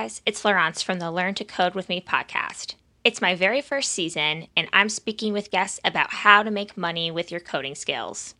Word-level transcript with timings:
Guys, 0.00 0.22
it's 0.24 0.46
Laurence 0.46 0.80
from 0.80 0.98
the 0.98 1.10
Learn 1.10 1.34
to 1.34 1.44
Code 1.44 1.74
with 1.74 1.90
Me 1.90 2.00
podcast. 2.00 2.74
It's 3.04 3.20
my 3.20 3.34
very 3.34 3.60
first 3.60 3.92
season, 3.92 4.46
and 4.56 4.66
I'm 4.72 4.88
speaking 4.88 5.34
with 5.34 5.50
guests 5.50 5.78
about 5.84 6.10
how 6.10 6.42
to 6.42 6.50
make 6.50 6.74
money 6.74 7.10
with 7.10 7.30
your 7.30 7.38
coding 7.40 7.74
skills. 7.74 8.34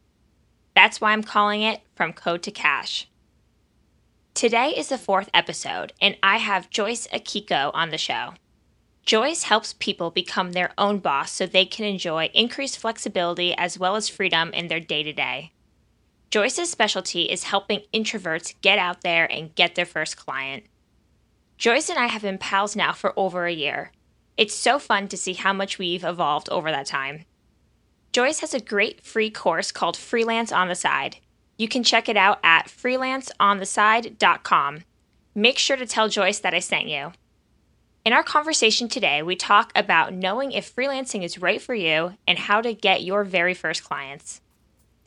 That's 0.75 1.03
why 1.03 1.13
I'm 1.13 1.23
calling 1.23 1.61
it 1.61 1.83
From 1.95 2.15
Code 2.15 2.43
to 2.45 2.51
Cash. 2.51 3.11
Today 4.33 4.71
is 4.71 4.89
the 4.89 4.97
fourth 4.97 5.29
episode, 5.35 5.93
and 6.01 6.17
I 6.23 6.39
have 6.39 6.71
Joyce 6.71 7.07
Akiko 7.09 7.71
on 7.75 7.91
the 7.91 7.99
show. 7.99 8.33
Joyce 9.05 9.43
helps 9.43 9.75
people 9.75 10.11
become 10.11 10.53
their 10.53 10.73
own 10.79 10.99
boss 10.99 11.31
so 11.31 11.45
they 11.45 11.67
can 11.67 11.85
enjoy 11.85 12.31
increased 12.33 12.79
flexibility 12.79 13.55
as 13.55 13.79
well 13.79 13.97
as 13.97 14.09
freedom 14.09 14.51
in 14.55 14.69
their 14.69 14.81
day 14.81 15.03
to 15.03 15.13
day. 15.13 15.53
Joyce's 16.31 16.71
specialty 16.71 17.25
is 17.25 17.45
helping 17.45 17.83
introverts 17.93 18.55
get 18.63 18.79
out 18.79 19.03
there 19.03 19.31
and 19.31 19.55
get 19.55 19.75
their 19.75 19.85
first 19.85 20.17
client. 20.17 20.65
Joyce 21.61 21.89
and 21.91 21.99
I 21.99 22.07
have 22.07 22.23
been 22.23 22.39
pals 22.39 22.75
now 22.75 22.95
for 22.95 23.13
over 23.19 23.45
a 23.45 23.53
year. 23.53 23.93
It's 24.39 24.55
so 24.55 24.79
fun 24.79 25.09
to 25.09 25.17
see 25.19 25.35
how 25.35 25.53
much 25.53 25.79
we've 25.79 26.05
evolved 26.05 26.49
over 26.49 26.71
that 26.71 26.87
time. 26.87 27.27
Joyce 28.13 28.41
has 28.41 28.55
a 28.55 28.61
great 28.61 29.03
free 29.03 29.29
course 29.29 29.71
called 29.71 29.95
Freelance 29.95 30.53
on 30.53 30.69
the 30.69 30.75
Side. 30.75 31.19
You 31.59 31.69
can 31.69 31.83
check 31.83 32.09
it 32.09 32.17
out 32.17 32.39
at 32.43 32.69
freelanceontheside.com. 32.69 34.85
Make 35.35 35.59
sure 35.59 35.77
to 35.77 35.85
tell 35.85 36.09
Joyce 36.09 36.39
that 36.39 36.55
I 36.55 36.61
sent 36.61 36.89
you. 36.89 37.13
In 38.07 38.15
our 38.15 38.23
conversation 38.23 38.89
today, 38.89 39.23
we 39.23 39.37
talk 39.37 39.71
about 39.77 40.15
knowing 40.15 40.53
if 40.53 40.75
freelancing 40.75 41.23
is 41.23 41.43
right 41.43 41.61
for 41.61 41.75
you 41.75 42.15
and 42.27 42.39
how 42.39 42.63
to 42.63 42.73
get 42.73 43.05
your 43.05 43.23
very 43.23 43.53
first 43.53 43.85
clients. 43.85 44.41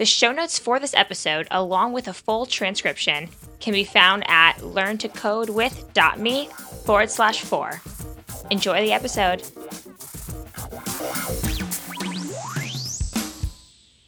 The 0.04 0.08
show 0.08 0.34
notes 0.34 0.60
for 0.60 0.82
this 0.82 0.94
episode, 0.94 1.48
along 1.50 1.94
with 1.94 2.10
a 2.10 2.14
full 2.14 2.46
transcription, 2.46 3.30
can 3.62 3.72
be 3.72 3.86
found 3.86 4.26
at 4.28 4.58
learntocodewith.me 4.58 6.50
forward 6.84 7.10
slash 7.10 7.40
four. 7.40 7.82
Enjoy 8.52 8.82
the 8.82 8.92
episode. 8.92 9.44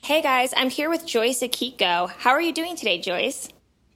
Hey 0.03 0.21
guys, 0.21 0.53
I'm 0.57 0.69
here 0.69 0.89
with 0.89 1.05
Joyce 1.05 1.39
Akiko. 1.39 2.09
How 2.09 2.31
are 2.31 2.41
you 2.41 2.51
doing 2.51 2.75
today, 2.75 2.99
Joyce? 2.99 3.47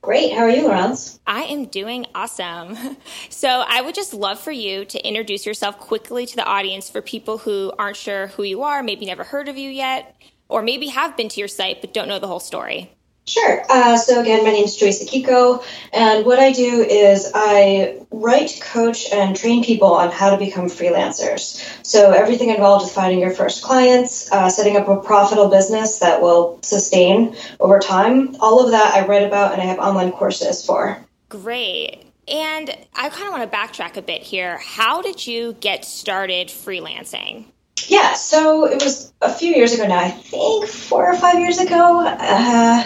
Great. 0.01 0.31
How 0.31 0.43
are 0.43 0.49
you, 0.49 0.69
Laurence? 0.69 1.19
I 1.27 1.43
am 1.43 1.65
doing 1.65 2.05
awesome. 2.15 2.77
So, 3.29 3.49
I 3.67 3.81
would 3.81 3.95
just 3.95 4.13
love 4.13 4.39
for 4.39 4.51
you 4.53 4.85
to 4.85 5.05
introduce 5.05 5.45
yourself 5.45 5.77
quickly 5.77 6.25
to 6.25 6.35
the 6.37 6.45
audience 6.45 6.89
for 6.89 7.01
people 7.01 7.39
who 7.39 7.73
aren't 7.77 7.97
sure 7.97 8.27
who 8.27 8.43
you 8.43 8.63
are, 8.63 8.81
maybe 8.81 9.05
never 9.05 9.23
heard 9.23 9.49
of 9.49 9.57
you 9.57 9.69
yet, 9.69 10.15
or 10.49 10.61
maybe 10.61 10.87
have 10.87 11.15
been 11.15 11.29
to 11.29 11.39
your 11.39 11.47
site 11.47 11.79
but 11.79 11.93
don't 11.93 12.07
know 12.07 12.19
the 12.19 12.27
whole 12.27 12.39
story. 12.39 12.91
Sure. 13.29 13.63
Uh, 13.69 13.95
so 13.95 14.19
again, 14.19 14.43
my 14.43 14.51
name 14.51 14.65
is 14.65 14.75
Joyce 14.75 15.03
Akiko, 15.05 15.63
and 15.93 16.25
what 16.25 16.39
I 16.39 16.51
do 16.51 16.81
is 16.81 17.31
I 17.35 17.99
write, 18.09 18.59
coach, 18.59 19.07
and 19.13 19.35
train 19.35 19.63
people 19.63 19.93
on 19.93 20.11
how 20.11 20.31
to 20.31 20.37
become 20.37 20.65
freelancers. 20.65 21.63
So 21.85 22.11
everything 22.11 22.49
involved 22.49 22.85
with 22.85 22.91
finding 22.91 23.19
your 23.19 23.29
first 23.29 23.63
clients, 23.63 24.31
uh, 24.31 24.49
setting 24.49 24.77
up 24.77 24.87
a 24.87 24.97
profitable 24.97 25.49
business 25.49 25.99
that 25.99 26.23
will 26.23 26.59
sustain 26.63 27.35
over 27.59 27.77
time. 27.77 28.35
All 28.39 28.65
of 28.65 28.71
that 28.71 28.95
I 28.95 29.05
write 29.05 29.23
about, 29.23 29.53
and 29.53 29.61
I 29.61 29.65
have 29.65 29.77
online 29.77 30.11
courses 30.11 30.65
for. 30.65 30.97
Great. 31.29 32.03
And 32.27 32.75
I 32.95 33.09
kind 33.09 33.27
of 33.27 33.33
want 33.33 33.51
to 33.51 33.55
backtrack 33.55 33.95
a 33.95 34.01
bit 34.01 34.23
here. 34.23 34.57
How 34.57 35.03
did 35.03 35.27
you 35.27 35.53
get 35.59 35.85
started 35.85 36.47
freelancing? 36.47 37.45
Yeah, 37.89 38.13
so 38.13 38.65
it 38.65 38.83
was 38.83 39.11
a 39.19 39.33
few 39.33 39.55
years 39.55 39.73
ago 39.73 39.87
now, 39.87 39.97
I 39.97 40.11
think 40.11 40.67
four 40.67 41.11
or 41.11 41.17
five 41.17 41.39
years 41.39 41.57
ago. 41.57 42.05
Uh, 42.05 42.83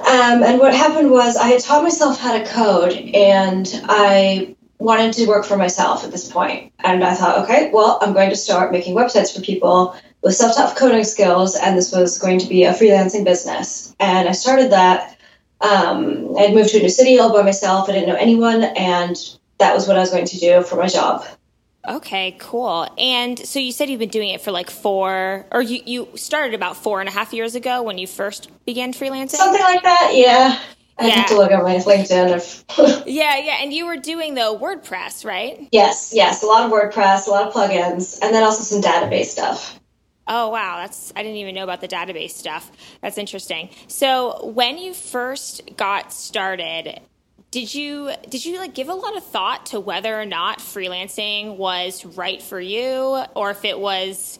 um, 0.00 0.42
and 0.42 0.58
what 0.58 0.74
happened 0.74 1.10
was 1.10 1.36
I 1.36 1.48
had 1.48 1.60
taught 1.60 1.82
myself 1.82 2.18
how 2.18 2.38
to 2.38 2.46
code 2.46 2.92
and 2.92 3.68
I 3.84 4.56
wanted 4.78 5.12
to 5.14 5.26
work 5.26 5.44
for 5.44 5.58
myself 5.58 6.02
at 6.02 6.12
this 6.12 6.32
point. 6.32 6.72
And 6.82 7.04
I 7.04 7.14
thought, 7.14 7.44
okay, 7.44 7.70
well, 7.74 7.98
I'm 8.00 8.14
going 8.14 8.30
to 8.30 8.36
start 8.36 8.72
making 8.72 8.96
websites 8.96 9.34
for 9.34 9.42
people 9.42 9.94
with 10.22 10.34
self 10.34 10.56
taught 10.56 10.76
coding 10.76 11.04
skills, 11.04 11.54
and 11.54 11.76
this 11.76 11.92
was 11.92 12.18
going 12.18 12.38
to 12.38 12.48
be 12.48 12.64
a 12.64 12.72
freelancing 12.72 13.24
business. 13.24 13.94
And 14.00 14.28
I 14.28 14.32
started 14.32 14.72
that. 14.72 15.18
Um, 15.60 16.34
I'd 16.38 16.54
moved 16.54 16.70
to 16.70 16.78
a 16.78 16.82
new 16.82 16.88
city 16.88 17.18
all 17.18 17.32
by 17.32 17.42
myself. 17.42 17.88
I 17.88 17.92
didn't 17.92 18.08
know 18.08 18.16
anyone, 18.16 18.64
and 18.64 19.16
that 19.58 19.74
was 19.74 19.86
what 19.86 19.96
I 19.96 20.00
was 20.00 20.10
going 20.10 20.26
to 20.26 20.38
do 20.38 20.62
for 20.62 20.76
my 20.76 20.88
job. 20.88 21.24
Okay, 21.86 22.36
cool. 22.38 22.88
And 22.98 23.38
so 23.38 23.58
you 23.58 23.70
said 23.70 23.88
you've 23.88 24.00
been 24.00 24.08
doing 24.08 24.30
it 24.30 24.40
for 24.40 24.50
like 24.50 24.70
four, 24.70 25.46
or 25.52 25.62
you, 25.62 25.82
you 25.84 26.08
started 26.16 26.54
about 26.54 26.76
four 26.76 27.00
and 27.00 27.08
a 27.08 27.12
half 27.12 27.32
years 27.32 27.54
ago 27.54 27.82
when 27.82 27.96
you 27.98 28.06
first 28.06 28.50
began 28.64 28.92
freelancing? 28.92 29.36
Something 29.36 29.62
like 29.62 29.82
that, 29.82 30.12
yeah. 30.14 30.60
I 30.98 31.08
yeah. 31.08 31.14
have 31.14 31.28
to 31.28 31.36
look 31.36 31.50
at 31.50 31.62
my 31.62 31.76
LinkedIn. 31.76 32.36
If 32.36 32.64
yeah, 33.06 33.36
yeah. 33.36 33.58
And 33.60 33.72
you 33.72 33.86
were 33.86 33.98
doing 33.98 34.34
the 34.34 34.58
WordPress, 34.60 35.24
right? 35.24 35.68
Yes, 35.70 36.12
yes. 36.14 36.42
A 36.42 36.46
lot 36.46 36.64
of 36.64 36.72
WordPress, 36.72 37.26
a 37.26 37.30
lot 37.30 37.46
of 37.46 37.52
plugins, 37.52 38.18
and 38.22 38.34
then 38.34 38.42
also 38.42 38.62
some 38.62 38.80
database 38.80 39.26
stuff. 39.26 39.78
Oh 40.26 40.48
wow, 40.48 40.78
that's 40.78 41.12
I 41.14 41.22
didn't 41.22 41.36
even 41.36 41.54
know 41.54 41.64
about 41.64 41.80
the 41.80 41.88
database 41.88 42.30
stuff. 42.30 42.72
That's 43.02 43.18
interesting. 43.18 43.68
So 43.88 44.46
when 44.46 44.78
you 44.78 44.94
first 44.94 45.76
got 45.76 46.12
started, 46.12 47.00
did 47.56 47.74
you 47.74 48.10
did 48.28 48.44
you 48.44 48.58
like 48.58 48.74
give 48.74 48.90
a 48.90 48.94
lot 48.94 49.16
of 49.16 49.24
thought 49.24 49.64
to 49.64 49.80
whether 49.80 50.20
or 50.20 50.26
not 50.26 50.58
freelancing 50.58 51.56
was 51.56 52.04
right 52.04 52.42
for 52.42 52.60
you? 52.60 53.22
Or 53.34 53.50
if 53.50 53.64
it 53.64 53.80
was 53.80 54.38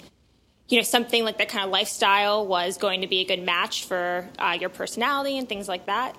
you 0.68 0.76
know 0.76 0.82
something 0.82 1.24
like 1.24 1.38
that 1.38 1.48
kind 1.48 1.64
of 1.64 1.70
lifestyle 1.70 2.46
was 2.46 2.76
going 2.76 3.00
to 3.00 3.06
be 3.06 3.20
a 3.20 3.24
good 3.24 3.42
match 3.42 3.86
for 3.86 4.28
uh, 4.38 4.58
your 4.60 4.68
personality 4.68 5.38
and 5.38 5.48
things 5.48 5.66
like 5.66 5.86
that? 5.86 6.14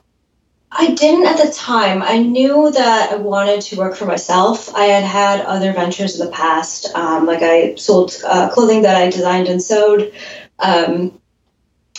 I 0.71 0.95
didn't 0.95 1.27
at 1.27 1.37
the 1.37 1.53
time. 1.53 2.01
I 2.01 2.17
knew 2.17 2.71
that 2.71 3.11
i 3.11 3.15
wanted 3.17 3.61
to 3.61 3.77
work 3.77 3.95
for 3.95 4.05
myself. 4.05 4.73
I 4.73 4.85
had 4.85 5.03
had 5.03 5.41
other 5.41 5.73
ventures 5.73 6.19
in 6.19 6.25
the 6.25 6.31
past 6.31 6.95
um, 6.95 7.27
like 7.27 7.43
i 7.43 7.75
sold 7.75 8.15
uh, 8.25 8.49
clothing 8.49 8.81
that 8.81 8.97
i 8.97 9.11
designed 9.11 9.49
and 9.49 9.61
sewed. 9.61 10.13
Um, 10.57 11.21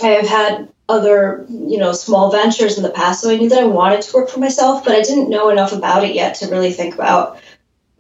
i 0.03 0.09
have 0.09 0.27
had 0.27 0.69
other 0.89 1.45
you 1.49 1.79
know 1.79 1.93
small 1.93 2.31
ventures 2.31 2.77
in 2.79 2.83
the 2.83 2.91
past 2.91 3.21
so 3.21 3.31
i 3.31 3.37
knew 3.37 3.49
that 3.49 3.63
i 3.63 3.67
wanted 3.67 4.01
to 4.01 4.17
work 4.17 4.29
for 4.29 4.41
myself 4.41 4.85
but 4.85 4.95
i 4.95 5.03
didn't 5.03 5.29
know 5.29 5.51
enough 5.51 5.73
about 5.73 6.03
it 6.03 6.15
yet 6.15 6.35
to 6.35 6.49
really 6.49 6.73
think 6.73 6.95
about 6.95 7.39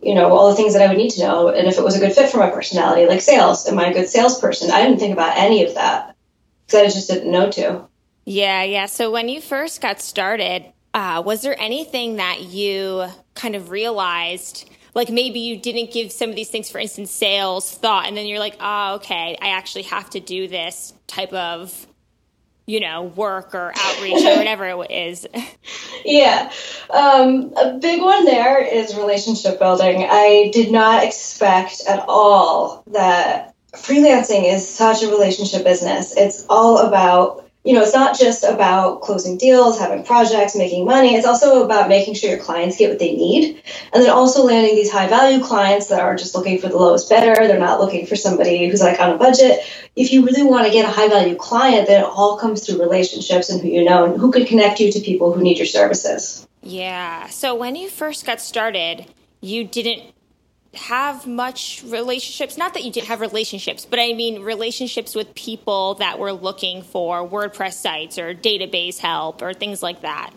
you 0.02 0.14
know 0.14 0.30
all 0.30 0.48
the 0.48 0.56
things 0.56 0.72
that 0.72 0.82
i 0.82 0.88
would 0.88 0.96
need 0.96 1.10
to 1.10 1.20
know 1.20 1.48
and 1.48 1.68
if 1.68 1.76
it 1.76 1.84
was 1.84 1.96
a 1.96 2.00
good 2.00 2.12
fit 2.12 2.30
for 2.30 2.38
my 2.38 2.50
personality 2.50 3.06
like 3.06 3.20
sales. 3.20 3.66
Am 3.66 3.78
i 3.78 3.86
a 3.86 3.92
good 3.92 4.08
salesperson? 4.08 4.70
I 4.70 4.82
didn't 4.82 4.98
think 4.98 5.12
about 5.12 5.36
any 5.36 5.64
of 5.64 5.74
that 5.74 6.16
because 6.66 6.80
i 6.80 6.84
just 6.84 7.10
didn't 7.10 7.30
know 7.30 7.50
to. 7.52 7.86
Yeah 8.24 8.62
yeah. 8.62 8.86
So 8.86 9.10
when 9.10 9.28
you 9.28 9.40
first 9.40 9.80
got 9.80 10.00
started 10.00 10.72
uh, 10.94 11.22
was 11.24 11.42
there 11.42 11.60
anything 11.60 12.16
that 12.16 12.40
you 12.42 13.06
kind 13.34 13.54
of 13.54 13.70
realized 13.70 14.70
like 14.94 15.10
maybe 15.10 15.40
you 15.40 15.58
didn't 15.58 15.92
give 15.92 16.10
some 16.10 16.30
of 16.30 16.36
these 16.36 16.48
things 16.48 16.70
for 16.70 16.78
instance 16.78 17.10
sales 17.10 17.70
thought 17.74 18.06
and 18.06 18.16
then 18.16 18.26
you're 18.26 18.38
like 18.38 18.56
oh 18.60 18.94
okay 18.94 19.36
i 19.42 19.50
actually 19.50 19.82
have 19.82 20.08
to 20.08 20.20
do 20.20 20.48
this 20.48 20.94
type 21.06 21.32
of 21.32 21.87
you 22.68 22.80
know, 22.80 23.04
work 23.04 23.54
or 23.54 23.72
outreach 23.74 24.22
or 24.22 24.36
whatever 24.36 24.66
it 24.66 24.90
is. 24.90 25.26
yeah. 26.04 26.52
Um, 26.90 27.54
a 27.56 27.78
big 27.80 28.02
one 28.02 28.26
there 28.26 28.62
is 28.62 28.94
relationship 28.94 29.58
building. 29.58 30.06
I 30.06 30.50
did 30.52 30.70
not 30.70 31.02
expect 31.02 31.80
at 31.88 32.04
all 32.06 32.84
that 32.88 33.54
freelancing 33.72 34.52
is 34.52 34.68
such 34.68 35.02
a 35.02 35.08
relationship 35.08 35.64
business. 35.64 36.14
It's 36.14 36.44
all 36.50 36.86
about 36.86 37.47
you 37.68 37.74
know, 37.74 37.82
it's 37.82 37.92
not 37.92 38.18
just 38.18 38.44
about 38.44 39.02
closing 39.02 39.36
deals, 39.36 39.78
having 39.78 40.02
projects, 40.02 40.56
making 40.56 40.86
money. 40.86 41.16
It's 41.16 41.26
also 41.26 41.62
about 41.66 41.90
making 41.90 42.14
sure 42.14 42.30
your 42.30 42.38
clients 42.38 42.78
get 42.78 42.88
what 42.88 42.98
they 42.98 43.14
need. 43.14 43.62
And 43.92 44.02
then 44.02 44.08
also 44.08 44.42
landing 44.42 44.74
these 44.74 44.90
high 44.90 45.06
value 45.06 45.44
clients 45.44 45.88
that 45.88 46.00
are 46.00 46.16
just 46.16 46.34
looking 46.34 46.58
for 46.58 46.68
the 46.68 46.78
lowest 46.78 47.10
bidder. 47.10 47.34
They're 47.34 47.60
not 47.60 47.78
looking 47.78 48.06
for 48.06 48.16
somebody 48.16 48.66
who's 48.66 48.80
like 48.80 48.98
on 48.98 49.10
a 49.10 49.18
budget. 49.18 49.60
If 49.94 50.14
you 50.14 50.24
really 50.24 50.44
want 50.44 50.66
to 50.66 50.72
get 50.72 50.86
a 50.86 50.90
high 50.90 51.08
value 51.08 51.36
client, 51.36 51.88
then 51.88 52.04
it 52.04 52.06
all 52.06 52.38
comes 52.38 52.64
through 52.64 52.80
relationships 52.80 53.50
and 53.50 53.60
who 53.60 53.68
you 53.68 53.84
know 53.84 54.06
and 54.06 54.18
who 54.18 54.32
could 54.32 54.46
connect 54.46 54.80
you 54.80 54.90
to 54.90 55.00
people 55.00 55.34
who 55.34 55.42
need 55.42 55.58
your 55.58 55.66
services. 55.66 56.48
Yeah. 56.62 57.26
So 57.28 57.54
when 57.54 57.76
you 57.76 57.90
first 57.90 58.24
got 58.24 58.40
started, 58.40 59.04
you 59.42 59.64
didn't 59.64 60.14
have 60.74 61.26
much 61.26 61.82
relationships 61.86 62.58
not 62.58 62.74
that 62.74 62.84
you 62.84 62.92
didn't 62.92 63.06
have 63.06 63.20
relationships 63.20 63.86
but 63.86 63.98
i 63.98 64.12
mean 64.12 64.42
relationships 64.42 65.14
with 65.14 65.34
people 65.34 65.94
that 65.94 66.18
were 66.18 66.32
looking 66.32 66.82
for 66.82 67.26
wordpress 67.26 67.74
sites 67.74 68.18
or 68.18 68.34
database 68.34 68.98
help 68.98 69.40
or 69.40 69.54
things 69.54 69.82
like 69.82 70.02
that 70.02 70.30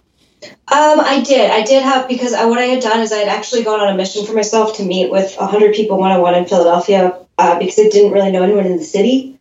um, 0.44 1.00
I 1.00 1.22
did. 1.22 1.52
I 1.52 1.64
did 1.64 1.84
have 1.84 2.08
because 2.08 2.34
I, 2.34 2.46
what 2.46 2.58
I 2.58 2.64
had 2.64 2.82
done 2.82 3.02
is 3.02 3.12
I 3.12 3.18
had 3.18 3.28
actually 3.28 3.64
gone 3.64 3.80
on 3.80 3.94
a 3.94 3.96
mission 3.96 4.26
for 4.26 4.34
myself 4.34 4.78
to 4.78 4.84
meet 4.84 5.12
with 5.12 5.36
100 5.36 5.76
people 5.76 6.00
one 6.00 6.12
on 6.12 6.22
one 6.22 6.34
in 6.34 6.46
Philadelphia 6.46 7.16
uh, 7.38 7.60
because 7.60 7.78
I 7.78 7.90
didn't 7.90 8.12
really 8.12 8.32
know 8.32 8.42
anyone 8.42 8.66
in 8.66 8.78
the 8.78 8.84
city. 8.84 9.40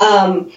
Um, 0.00 0.52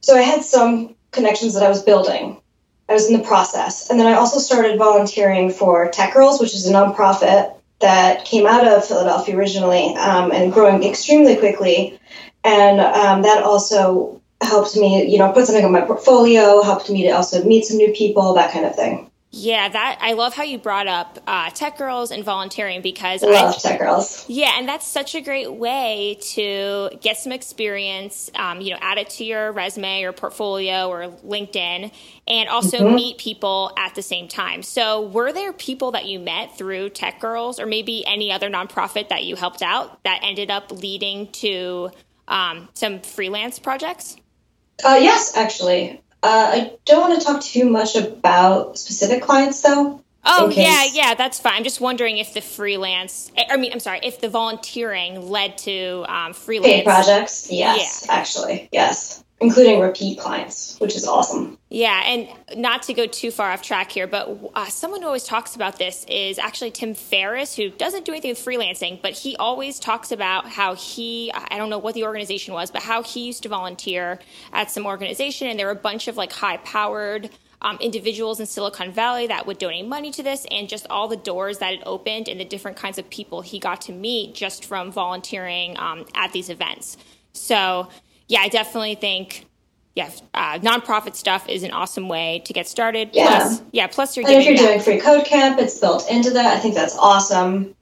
so 0.00 0.16
I 0.16 0.22
had 0.22 0.44
some 0.44 0.94
connections 1.10 1.54
that 1.54 1.62
I 1.62 1.68
was 1.68 1.82
building. 1.82 2.40
I 2.88 2.92
was 2.92 3.10
in 3.10 3.18
the 3.18 3.24
process, 3.24 3.90
and 3.90 3.98
then 3.98 4.06
I 4.06 4.14
also 4.14 4.38
started 4.38 4.78
volunteering 4.78 5.50
for 5.50 5.90
Tech 5.90 6.14
Girlz, 6.14 6.40
which 6.40 6.54
is 6.54 6.68
a 6.68 6.72
nonprofit 6.72 7.55
that 7.80 8.24
came 8.24 8.46
out 8.46 8.66
of 8.66 8.86
Philadelphia 8.86 9.36
originally 9.36 9.94
um, 9.96 10.32
and 10.32 10.52
growing 10.52 10.82
extremely 10.82 11.36
quickly. 11.36 11.98
And 12.44 12.80
um, 12.80 13.22
that 13.22 13.42
also 13.42 14.20
helped 14.40 14.76
me, 14.76 15.10
you 15.10 15.18
know, 15.18 15.32
put 15.32 15.46
something 15.46 15.64
on 15.64 15.72
my 15.72 15.80
portfolio, 15.80 16.62
helped 16.62 16.88
me 16.90 17.02
to 17.04 17.10
also 17.10 17.44
meet 17.44 17.64
some 17.64 17.76
new 17.76 17.92
people, 17.92 18.34
that 18.34 18.52
kind 18.52 18.64
of 18.64 18.74
thing. 18.74 19.05
Yeah, 19.32 19.68
that 19.68 19.98
I 20.00 20.12
love 20.12 20.34
how 20.34 20.44
you 20.44 20.56
brought 20.56 20.86
up 20.86 21.18
uh, 21.26 21.50
Tech 21.50 21.76
Girlz 21.76 22.10
and 22.10 22.24
volunteering 22.24 22.80
because 22.80 23.22
I 23.22 23.26
love 23.26 23.54
I, 23.56 23.58
Tech 23.58 23.80
Girlz. 23.80 24.24
Yeah, 24.28 24.52
and 24.56 24.68
that's 24.68 24.86
such 24.86 25.14
a 25.14 25.20
great 25.20 25.52
way 25.52 26.18
to 26.32 26.90
get 27.02 27.18
some 27.18 27.32
experience. 27.32 28.30
Um, 28.34 28.60
you 28.60 28.70
know, 28.70 28.78
add 28.80 28.98
it 28.98 29.10
to 29.10 29.24
your 29.24 29.52
resume 29.52 30.04
or 30.04 30.12
portfolio 30.12 30.88
or 30.88 31.08
LinkedIn, 31.26 31.92
and 32.26 32.48
also 32.48 32.78
mm-hmm. 32.78 32.94
meet 32.94 33.18
people 33.18 33.72
at 33.76 33.94
the 33.94 34.02
same 34.02 34.28
time. 34.28 34.62
So, 34.62 35.02
were 35.02 35.32
there 35.32 35.52
people 35.52 35.90
that 35.90 36.06
you 36.06 36.18
met 36.18 36.56
through 36.56 36.90
Tech 36.90 37.20
Girlz, 37.20 37.58
or 37.58 37.66
maybe 37.66 38.06
any 38.06 38.32
other 38.32 38.48
nonprofit 38.48 39.10
that 39.10 39.24
you 39.24 39.36
helped 39.36 39.60
out 39.60 40.02
that 40.04 40.20
ended 40.22 40.50
up 40.50 40.70
leading 40.70 41.30
to 41.32 41.90
um, 42.28 42.68
some 42.74 43.00
freelance 43.00 43.58
projects? 43.58 44.16
Uh, 44.84 44.98
yes, 45.00 45.36
actually. 45.36 46.00
Uh, 46.26 46.50
I 46.52 46.72
don't 46.84 47.08
want 47.08 47.20
to 47.20 47.24
talk 47.24 47.40
too 47.40 47.70
much 47.70 47.94
about 47.94 48.76
specific 48.78 49.22
clients, 49.22 49.60
though. 49.60 50.02
Oh 50.24 50.48
yeah, 50.50 50.86
yeah, 50.92 51.14
that's 51.14 51.38
fine. 51.38 51.52
I'm 51.54 51.62
just 51.62 51.80
wondering 51.80 52.18
if 52.18 52.34
the 52.34 52.40
freelance, 52.40 53.30
I 53.48 53.56
mean, 53.56 53.72
I'm 53.72 53.78
sorry, 53.78 54.00
if 54.02 54.20
the 54.20 54.28
volunteering 54.28 55.28
led 55.30 55.56
to 55.58 56.04
um, 56.08 56.32
freelance 56.32 56.72
paid 56.72 56.84
projects. 56.84 57.48
Yes, 57.48 58.06
yeah. 58.06 58.12
actually, 58.12 58.68
yes 58.72 59.22
including 59.40 59.80
repeat 59.80 60.18
clients, 60.18 60.78
which 60.80 60.96
is 60.96 61.06
awesome. 61.06 61.58
Yeah, 61.68 62.02
and 62.06 62.28
not 62.58 62.84
to 62.84 62.94
go 62.94 63.06
too 63.06 63.30
far 63.30 63.50
off 63.50 63.60
track 63.60 63.92
here, 63.92 64.06
but 64.06 64.38
uh, 64.54 64.66
someone 64.66 65.02
who 65.02 65.08
always 65.08 65.24
talks 65.24 65.54
about 65.54 65.78
this 65.78 66.06
is 66.08 66.38
actually 66.38 66.70
Tim 66.70 66.94
Ferriss, 66.94 67.54
who 67.54 67.68
doesn't 67.68 68.06
do 68.06 68.12
anything 68.12 68.30
with 68.30 68.42
freelancing, 68.42 69.02
but 69.02 69.12
he 69.12 69.36
always 69.36 69.78
talks 69.78 70.10
about 70.10 70.48
how 70.48 70.74
he, 70.74 71.30
I 71.34 71.58
don't 71.58 71.68
know 71.68 71.78
what 71.78 71.94
the 71.94 72.04
organization 72.04 72.54
was, 72.54 72.70
but 72.70 72.82
how 72.82 73.02
he 73.02 73.26
used 73.26 73.42
to 73.42 73.50
volunteer 73.50 74.20
at 74.52 74.70
some 74.70 74.86
organization, 74.86 75.48
and 75.48 75.58
there 75.58 75.66
were 75.66 75.72
a 75.72 75.76
bunch 75.76 76.08
of 76.08 76.16
like 76.16 76.32
high 76.32 76.56
powered. 76.58 77.30
Um, 77.62 77.78
individuals 77.80 78.38
in 78.38 78.44
Silicon 78.44 78.92
Valley 78.92 79.28
that 79.28 79.46
would 79.46 79.56
donate 79.56 79.88
money 79.88 80.10
to 80.12 80.22
this, 80.22 80.46
and 80.50 80.68
just 80.68 80.86
all 80.90 81.08
the 81.08 81.16
doors 81.16 81.58
that 81.58 81.72
it 81.72 81.82
opened, 81.86 82.28
and 82.28 82.38
the 82.38 82.44
different 82.44 82.76
kinds 82.76 82.98
of 82.98 83.08
people 83.08 83.40
he 83.40 83.58
got 83.58 83.80
to 83.82 83.92
meet 83.92 84.34
just 84.34 84.66
from 84.66 84.92
volunteering 84.92 85.76
um, 85.78 86.04
at 86.14 86.32
these 86.32 86.50
events. 86.50 86.98
So 87.32 87.88
yeah, 88.28 88.40
I 88.40 88.48
definitely 88.48 88.94
think 88.96 89.46
yeah, 89.96 90.10
uh, 90.34 90.58
nonprofit 90.58 91.16
stuff 91.16 91.48
is 91.48 91.62
an 91.62 91.70
awesome 91.70 92.08
way 92.08 92.42
to 92.44 92.52
get 92.52 92.68
started. 92.68 93.10
Yeah. 93.14 93.26
Plus, 93.28 93.62
yeah, 93.72 93.86
plus 93.86 94.16
you're 94.16 94.26
and 94.26 94.36
if 94.36 94.46
you're 94.46 94.56
doing 94.56 94.78
free 94.78 95.00
code 95.00 95.24
camp, 95.24 95.58
it's 95.58 95.80
built 95.80 96.08
into 96.10 96.30
that. 96.30 96.54
I 96.54 96.60
think 96.60 96.74
that's 96.74 96.96
awesome. 96.98 97.74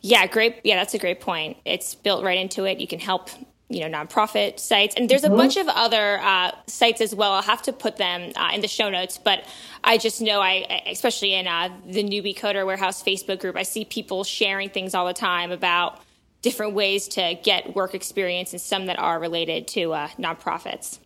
Yeah, 0.00 0.26
great. 0.26 0.60
Yeah, 0.64 0.76
that's 0.76 0.94
a 0.94 0.98
great 0.98 1.20
point. 1.20 1.56
It's 1.64 1.94
built 1.94 2.24
right 2.24 2.36
into 2.36 2.64
it. 2.64 2.80
You 2.80 2.88
can 2.88 2.98
help 2.98 3.30
you 3.70 3.80
know 3.80 3.98
nonprofit 3.98 4.58
sites 4.58 4.94
and 4.94 5.08
there's 5.08 5.22
mm-hmm. 5.22 5.32
a 5.32 5.36
bunch 5.36 5.56
of 5.56 5.68
other 5.68 6.20
uh, 6.20 6.50
sites 6.66 7.00
as 7.00 7.14
well 7.14 7.32
i'll 7.32 7.42
have 7.42 7.62
to 7.62 7.72
put 7.72 7.96
them 7.96 8.30
uh, 8.36 8.50
in 8.52 8.60
the 8.60 8.68
show 8.68 8.90
notes 8.90 9.16
but 9.16 9.42
i 9.82 9.96
just 9.96 10.20
know 10.20 10.40
i 10.42 10.82
especially 10.86 11.32
in 11.32 11.46
uh, 11.46 11.70
the 11.86 12.04
newbie 12.04 12.36
coder 12.36 12.66
warehouse 12.66 13.02
facebook 13.02 13.40
group 13.40 13.56
i 13.56 13.62
see 13.62 13.84
people 13.84 14.22
sharing 14.22 14.68
things 14.68 14.94
all 14.94 15.06
the 15.06 15.14
time 15.14 15.50
about 15.50 15.98
different 16.44 16.74
ways 16.74 17.08
to 17.08 17.34
get 17.42 17.74
work 17.74 17.94
experience 17.94 18.52
and 18.52 18.60
some 18.60 18.84
that 18.86 18.98
are 18.98 19.18
related 19.18 19.66
to 19.66 19.94
uh, 19.94 20.08
nonprofits. 20.18 20.98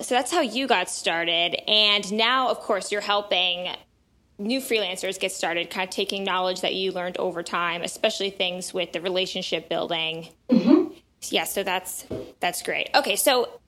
So 0.00 0.14
that's 0.14 0.30
how 0.30 0.42
you 0.42 0.68
got 0.68 0.88
started. 0.88 1.56
And 1.68 2.10
now, 2.12 2.50
of 2.50 2.60
course, 2.60 2.92
you're 2.92 3.00
helping 3.00 3.74
new 4.38 4.60
freelancers 4.60 5.18
get 5.18 5.32
started, 5.32 5.70
kind 5.70 5.88
of 5.88 5.92
taking 5.92 6.22
knowledge 6.22 6.60
that 6.60 6.74
you 6.74 6.92
learned 6.92 7.16
over 7.18 7.42
time, 7.42 7.82
especially 7.82 8.30
things 8.30 8.72
with 8.72 8.92
the 8.92 9.00
relationship 9.00 9.68
building. 9.68 10.28
Mm-hmm. 10.48 10.92
Yeah, 11.30 11.44
so 11.44 11.64
that's 11.64 12.06
that's 12.38 12.62
great. 12.62 12.88
Okay, 12.94 13.16
so 13.16 13.58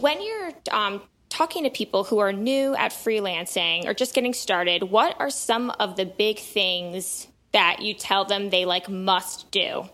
when 0.00 0.20
you're 0.20 0.52
um, 0.70 1.00
talking 1.30 1.64
to 1.64 1.70
people 1.70 2.04
who 2.04 2.18
are 2.18 2.32
new 2.32 2.74
at 2.74 2.92
freelancing 2.92 3.86
or 3.86 3.94
just 3.94 4.14
getting 4.14 4.34
started, 4.34 4.82
what 4.82 5.16
are 5.18 5.30
some 5.30 5.70
of 5.70 5.96
the 5.96 6.04
big 6.04 6.38
things 6.38 7.26
that 7.52 7.80
you 7.80 7.94
tell 7.94 8.26
them 8.26 8.50
they 8.50 8.66
like 8.66 8.90
must 8.90 9.50
do? 9.50 9.88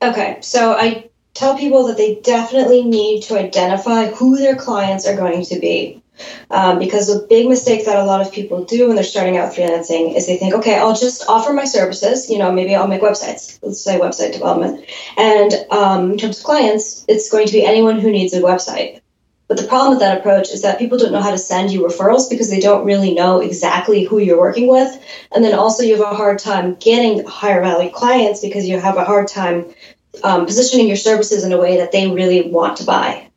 Okay, 0.00 0.38
so 0.42 0.72
I 0.72 1.08
tell 1.34 1.56
people 1.56 1.86
that 1.86 1.96
they 1.96 2.16
definitely 2.16 2.82
need 2.82 3.22
to 3.22 3.38
identify 3.38 4.06
who 4.06 4.36
their 4.36 4.56
clients 4.56 5.06
are 5.06 5.16
going 5.16 5.44
to 5.46 5.58
be. 5.58 6.02
Um, 6.50 6.80
because 6.80 7.06
the 7.06 7.26
big 7.28 7.46
mistake 7.46 7.84
that 7.86 7.96
a 7.96 8.04
lot 8.04 8.20
of 8.20 8.32
people 8.32 8.64
do 8.64 8.86
when 8.86 8.96
they're 8.96 9.04
starting 9.04 9.36
out 9.36 9.52
freelancing 9.52 10.16
is 10.16 10.26
they 10.26 10.36
think, 10.36 10.52
okay, 10.52 10.76
I'll 10.76 10.96
just 10.96 11.28
offer 11.28 11.52
my 11.52 11.64
services. 11.64 12.28
You 12.28 12.38
know, 12.38 12.50
maybe 12.50 12.74
I'll 12.74 12.88
make 12.88 13.02
websites. 13.02 13.58
Let's 13.62 13.80
say 13.80 14.00
website 14.00 14.32
development. 14.32 14.84
And 15.16 15.52
um, 15.70 16.12
in 16.12 16.18
terms 16.18 16.38
of 16.38 16.44
clients, 16.44 17.04
it's 17.06 17.30
going 17.30 17.46
to 17.46 17.52
be 17.52 17.64
anyone 17.64 18.00
who 18.00 18.10
needs 18.10 18.34
a 18.34 18.40
website. 18.40 19.00
But 19.48 19.56
the 19.56 19.66
problem 19.66 19.90
with 19.90 20.00
that 20.00 20.18
approach 20.18 20.50
is 20.50 20.60
that 20.62 20.78
people 20.78 20.98
don't 20.98 21.10
know 21.10 21.22
how 21.22 21.30
to 21.30 21.38
send 21.38 21.72
you 21.72 21.80
referrals 21.80 22.28
because 22.28 22.50
they 22.50 22.60
don't 22.60 22.84
really 22.84 23.14
know 23.14 23.40
exactly 23.40 24.04
who 24.04 24.18
you're 24.18 24.38
working 24.38 24.68
with. 24.68 25.02
And 25.34 25.42
then 25.42 25.54
also, 25.54 25.82
you 25.82 25.96
have 25.96 26.12
a 26.12 26.14
hard 26.14 26.38
time 26.38 26.74
getting 26.74 27.24
higher 27.26 27.62
value 27.62 27.90
clients 27.90 28.40
because 28.40 28.68
you 28.68 28.78
have 28.78 28.98
a 28.98 29.04
hard 29.04 29.26
time 29.26 29.74
um, 30.22 30.44
positioning 30.44 30.86
your 30.86 30.96
services 30.96 31.44
in 31.44 31.52
a 31.52 31.58
way 31.58 31.78
that 31.78 31.92
they 31.92 32.10
really 32.10 32.50
want 32.50 32.76
to 32.78 32.84
buy. 32.84 33.30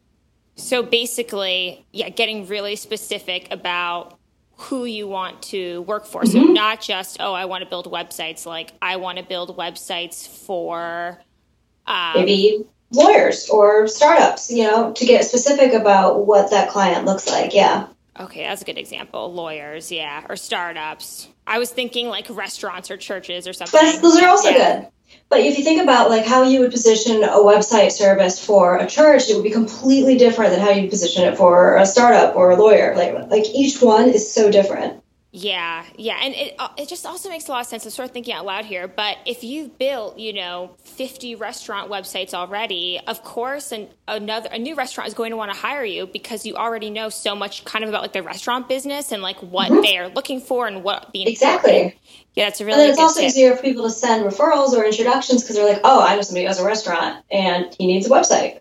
So 0.55 0.83
basically, 0.83 1.85
yeah, 1.93 2.09
getting 2.09 2.45
really 2.45 2.75
specific 2.75 3.47
about 3.49 4.19
who 4.55 4.85
you 4.85 5.07
want 5.07 5.41
to 5.41 5.81
work 5.83 6.05
for. 6.05 6.21
Mm-hmm. 6.21 6.31
So 6.31 6.51
not 6.51 6.81
just, 6.81 7.17
oh, 7.19 7.33
I 7.33 7.45
want 7.45 7.63
to 7.63 7.69
build 7.69 7.89
websites, 7.91 8.45
like 8.45 8.71
I 8.81 8.97
want 8.97 9.17
to 9.17 9.23
build 9.23 9.57
websites 9.57 10.27
for 10.27 11.19
um, 11.87 12.13
maybe 12.15 12.65
lawyers 12.91 13.49
or 13.49 13.88
startups, 13.88 14.51
you 14.51 14.63
know, 14.63 14.93
to 14.93 15.05
get 15.05 15.25
specific 15.25 15.73
about 15.73 16.25
what 16.25 16.51
that 16.51 16.69
client 16.69 17.05
looks 17.05 17.27
like. 17.27 17.53
Yeah. 17.53 17.88
Okay, 18.19 18.43
that's 18.43 18.61
a 18.61 18.65
good 18.65 18.77
example. 18.77 19.33
Lawyers, 19.33 19.91
yeah, 19.91 20.25
or 20.29 20.35
startups. 20.35 21.27
I 21.47 21.59
was 21.59 21.71
thinking 21.71 22.07
like 22.07 22.27
restaurants 22.29 22.91
or 22.91 22.97
churches 22.97 23.47
or 23.47 23.53
something. 23.53 23.79
But 23.79 24.01
those 24.01 24.21
are 24.21 24.27
also 24.27 24.49
yeah. 24.49 24.81
good. 24.81 24.88
But 25.29 25.39
if 25.39 25.57
you 25.57 25.63
think 25.63 25.81
about 25.81 26.09
like 26.09 26.25
how 26.25 26.43
you 26.43 26.59
would 26.59 26.71
position 26.71 27.23
a 27.23 27.38
website 27.38 27.91
service 27.91 28.43
for 28.43 28.77
a 28.77 28.88
church, 28.88 29.29
it 29.29 29.35
would 29.35 29.44
be 29.44 29.49
completely 29.49 30.17
different 30.17 30.51
than 30.51 30.59
how 30.59 30.71
you 30.71 30.89
position 30.89 31.23
it 31.23 31.37
for 31.37 31.77
a 31.77 31.85
startup 31.85 32.35
or 32.35 32.51
a 32.51 32.55
lawyer. 32.57 32.95
Like 32.95 33.29
like 33.29 33.45
each 33.45 33.81
one 33.81 34.09
is 34.09 34.31
so 34.31 34.51
different. 34.51 35.01
Yeah, 35.33 35.86
yeah, 35.95 36.18
and 36.22 36.36
it 36.36 36.56
uh, 36.60 36.68
it 36.78 36.89
just 36.89 37.06
also 37.06 37.30
makes 37.30 37.48
a 37.48 37.51
lot 37.51 37.62
of 37.62 37.68
sense. 37.68 37.86
I'm 37.86 37.92
sort 37.92 38.10
of 38.10 38.12
thinking 38.12 38.33
out 38.33 38.45
loud 38.45 38.66
here, 38.66 38.89
but 38.89 39.18
if 39.26 39.45
you've 39.45 39.78
built, 39.78 40.19
you 40.19 40.33
know, 40.33 40.76
50 40.83 41.35
restaurant 41.35 41.90
websites 41.90 42.33
already, 42.33 43.00
of 43.07 43.23
course, 43.23 43.71
and 43.71 43.88
another 44.09 44.50
a 44.52 44.59
new 44.59 44.76
restaurant 44.76 45.07
is 45.07 45.14
going 45.14 45.31
to 45.31 45.38
want 45.38 45.50
to 45.50 45.57
hire 45.57 45.85
you 45.85 46.06
because 46.06 46.45
you 46.45 46.56
already 46.56 46.90
know 46.90 47.07
so 47.07 47.33
much 47.33 47.64
kind 47.64 47.85
of 47.85 47.90
about 47.90 48.02
like 48.02 48.11
the 48.11 48.23
restaurant 48.23 48.68
business 48.68 49.14
and 49.14 49.23
like 49.23 49.38
what 49.38 49.71
mm-hmm. 49.71 49.80
they 49.80 49.97
are 49.97 50.09
looking 50.09 50.42
for 50.42 50.68
and 50.68 50.83
what 50.83 51.09
the 51.14 51.26
exactly. 51.26 51.97
Yeah, 52.33 52.50
it's 52.50 52.59
a 52.59 52.66
really. 52.66 52.81
And 52.81 52.92
it's 52.92 53.00
also 53.00 53.21
tip. 53.21 53.30
easier 53.30 53.56
for 53.56 53.61
people 53.61 53.83
to 53.83 53.90
send 53.90 54.26
referrals 54.26 54.73
or 54.73 54.83
introductions 54.83 55.44
because 55.44 55.56
they're 55.56 55.71
like, 55.71 55.81
oh, 55.85 56.06
I 56.06 56.18
know 56.18 56.23
somebody 56.23 56.44
who 56.44 56.50
has 56.50 56.59
a 56.59 56.66
restaurant 56.66 57.23
and 57.31 57.73
he 57.78 57.88
needs 57.88 58.06
a 58.06 58.09
website. 58.09 58.59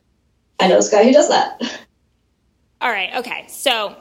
I 0.61 0.69
know 0.69 0.77
this 0.77 0.89
guy 0.89 1.03
who 1.03 1.13
does 1.13 1.31
that. 1.31 1.61
All 2.81 2.91
right. 2.91 3.17
Okay. 3.17 3.47
So 3.49 3.97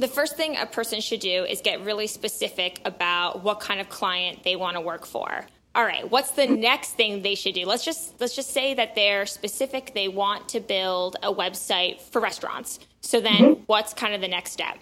the 0.00 0.08
first 0.08 0.36
thing 0.36 0.56
a 0.56 0.66
person 0.66 1.00
should 1.00 1.20
do 1.20 1.44
is 1.44 1.60
get 1.60 1.84
really 1.84 2.06
specific 2.06 2.80
about 2.84 3.42
what 3.42 3.60
kind 3.60 3.80
of 3.80 3.88
client 3.88 4.42
they 4.44 4.56
want 4.56 4.76
to 4.76 4.80
work 4.80 5.06
for. 5.06 5.46
All 5.74 5.84
right, 5.84 6.10
what's 6.10 6.32
the 6.32 6.46
next 6.46 6.94
thing 6.94 7.22
they 7.22 7.34
should 7.34 7.54
do? 7.54 7.64
Let's 7.64 7.84
just 7.84 8.20
let's 8.20 8.34
just 8.34 8.50
say 8.50 8.74
that 8.74 8.94
they're 8.94 9.26
specific 9.26 9.92
they 9.94 10.08
want 10.08 10.48
to 10.50 10.60
build 10.60 11.16
a 11.22 11.32
website 11.32 12.00
for 12.00 12.20
restaurants. 12.20 12.80
So 13.00 13.20
then 13.20 13.32
mm-hmm. 13.32 13.62
what's 13.66 13.94
kind 13.94 14.14
of 14.14 14.20
the 14.20 14.28
next 14.28 14.52
step? 14.52 14.78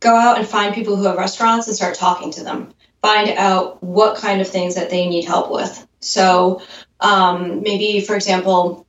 Go 0.00 0.14
out 0.14 0.38
and 0.38 0.46
find 0.46 0.74
people 0.74 0.94
who 0.96 1.04
have 1.04 1.16
restaurants 1.16 1.66
and 1.66 1.74
start 1.74 1.96
talking 1.96 2.30
to 2.32 2.44
them. 2.44 2.72
Find 3.02 3.30
out 3.30 3.82
what 3.82 4.16
kind 4.16 4.40
of 4.40 4.48
things 4.48 4.76
that 4.76 4.90
they 4.90 5.08
need 5.08 5.24
help 5.24 5.50
with. 5.50 5.86
So 6.00 6.62
um, 7.00 7.62
maybe, 7.62 8.00
for 8.00 8.14
example, 8.14 8.86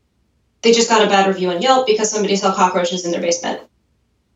they 0.62 0.72
just 0.72 0.90
got 0.90 1.04
a 1.04 1.10
bad 1.10 1.28
review 1.28 1.50
on 1.52 1.62
Yelp 1.62 1.88
because 1.88 2.12
somebody 2.12 2.36
saw 2.36 2.54
cockroaches 2.54 3.06
in 3.06 3.12
their 3.12 3.22
basement. 3.22 3.62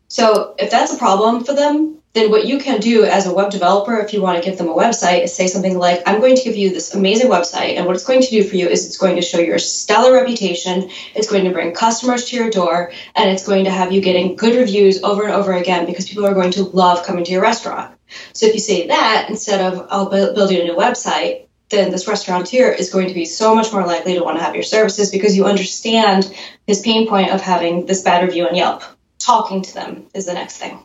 So 0.08 0.54
if 0.58 0.70
that's 0.70 0.94
a 0.94 0.98
problem 0.98 1.44
for 1.44 1.54
them, 1.54 1.98
then 2.14 2.30
what 2.30 2.46
you 2.46 2.58
can 2.58 2.80
do 2.80 3.04
as 3.04 3.26
a 3.26 3.34
web 3.34 3.50
developer, 3.50 3.98
if 3.98 4.12
you 4.12 4.22
want 4.22 4.40
to 4.40 4.48
give 4.48 4.56
them 4.56 4.68
a 4.68 4.74
website, 4.74 5.24
is 5.24 5.34
say 5.34 5.48
something 5.48 5.76
like, 5.76 6.00
I'm 6.06 6.20
going 6.20 6.36
to 6.36 6.44
give 6.44 6.56
you 6.56 6.70
this 6.70 6.94
amazing 6.94 7.28
website, 7.28 7.76
and 7.76 7.86
what 7.86 7.96
it's 7.96 8.04
going 8.04 8.22
to 8.22 8.30
do 8.30 8.44
for 8.44 8.54
you 8.54 8.68
is 8.68 8.86
it's 8.86 8.98
going 8.98 9.16
to 9.16 9.22
show 9.22 9.40
your 9.40 9.58
stellar 9.58 10.12
reputation, 10.12 10.90
it's 11.16 11.28
going 11.28 11.44
to 11.44 11.50
bring 11.50 11.74
customers 11.74 12.26
to 12.26 12.36
your 12.36 12.50
door, 12.50 12.92
and 13.16 13.30
it's 13.30 13.44
going 13.44 13.64
to 13.64 13.70
have 13.70 13.90
you 13.90 14.00
getting 14.00 14.36
good 14.36 14.54
reviews 14.54 15.02
over 15.02 15.24
and 15.24 15.32
over 15.32 15.52
again 15.54 15.86
because 15.86 16.08
people 16.08 16.24
are 16.24 16.34
going 16.34 16.52
to 16.52 16.62
love 16.62 17.04
coming 17.04 17.24
to 17.24 17.32
your 17.32 17.42
restaurant. 17.42 17.92
So 18.32 18.46
if 18.46 18.54
you 18.54 18.60
say 18.60 18.86
that 18.86 19.26
instead 19.28 19.60
of, 19.60 19.88
I'll 19.90 20.08
build 20.08 20.52
you 20.52 20.60
a 20.60 20.64
new 20.64 20.76
website, 20.76 21.46
then 21.70 21.90
this 21.90 22.06
restaurateur 22.06 22.70
is 22.70 22.92
going 22.92 23.08
to 23.08 23.14
be 23.14 23.24
so 23.24 23.56
much 23.56 23.72
more 23.72 23.84
likely 23.84 24.14
to 24.14 24.22
want 24.22 24.38
to 24.38 24.44
have 24.44 24.54
your 24.54 24.62
services 24.62 25.10
because 25.10 25.36
you 25.36 25.46
understand 25.46 26.32
his 26.64 26.80
pain 26.80 27.08
point 27.08 27.30
of 27.30 27.40
having 27.40 27.86
this 27.86 28.02
bad 28.02 28.24
review 28.24 28.46
on 28.46 28.54
Yelp 28.54 28.84
talking 29.24 29.62
to 29.62 29.74
them 29.74 30.06
is 30.14 30.26
the 30.26 30.34
next 30.34 30.58
thing. 30.58 30.84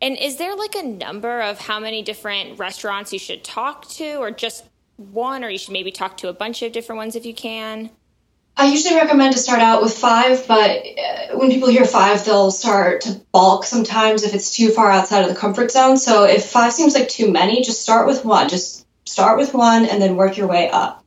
And 0.00 0.16
is 0.16 0.36
there 0.36 0.54
like 0.54 0.74
a 0.76 0.82
number 0.82 1.40
of 1.42 1.58
how 1.58 1.80
many 1.80 2.02
different 2.02 2.58
restaurants 2.58 3.12
you 3.12 3.18
should 3.18 3.42
talk 3.42 3.88
to, 3.90 4.16
or 4.16 4.30
just 4.30 4.64
one, 4.96 5.42
or 5.44 5.50
you 5.50 5.58
should 5.58 5.72
maybe 5.72 5.90
talk 5.90 6.16
to 6.18 6.28
a 6.28 6.32
bunch 6.32 6.62
of 6.62 6.72
different 6.72 6.98
ones 6.98 7.16
if 7.16 7.26
you 7.26 7.34
can? 7.34 7.90
I 8.56 8.66
usually 8.66 8.96
recommend 8.96 9.32
to 9.32 9.38
start 9.38 9.60
out 9.60 9.82
with 9.82 9.96
five, 9.96 10.46
but 10.46 10.70
uh, 10.70 11.38
when 11.38 11.50
people 11.50 11.68
hear 11.68 11.84
five, 11.84 12.24
they'll 12.24 12.50
start 12.50 13.02
to 13.02 13.20
balk 13.32 13.64
sometimes 13.64 14.22
if 14.22 14.34
it's 14.34 14.54
too 14.54 14.70
far 14.70 14.90
outside 14.90 15.22
of 15.22 15.28
the 15.28 15.34
comfort 15.34 15.70
zone. 15.70 15.96
So 15.96 16.24
if 16.24 16.44
five 16.44 16.72
seems 16.72 16.94
like 16.94 17.08
too 17.08 17.30
many, 17.30 17.62
just 17.62 17.80
start 17.80 18.06
with 18.06 18.24
one. 18.24 18.48
Just 18.48 18.86
start 19.06 19.38
with 19.38 19.54
one 19.54 19.86
and 19.86 20.00
then 20.00 20.16
work 20.16 20.36
your 20.36 20.46
way 20.46 20.68
up. 20.70 21.04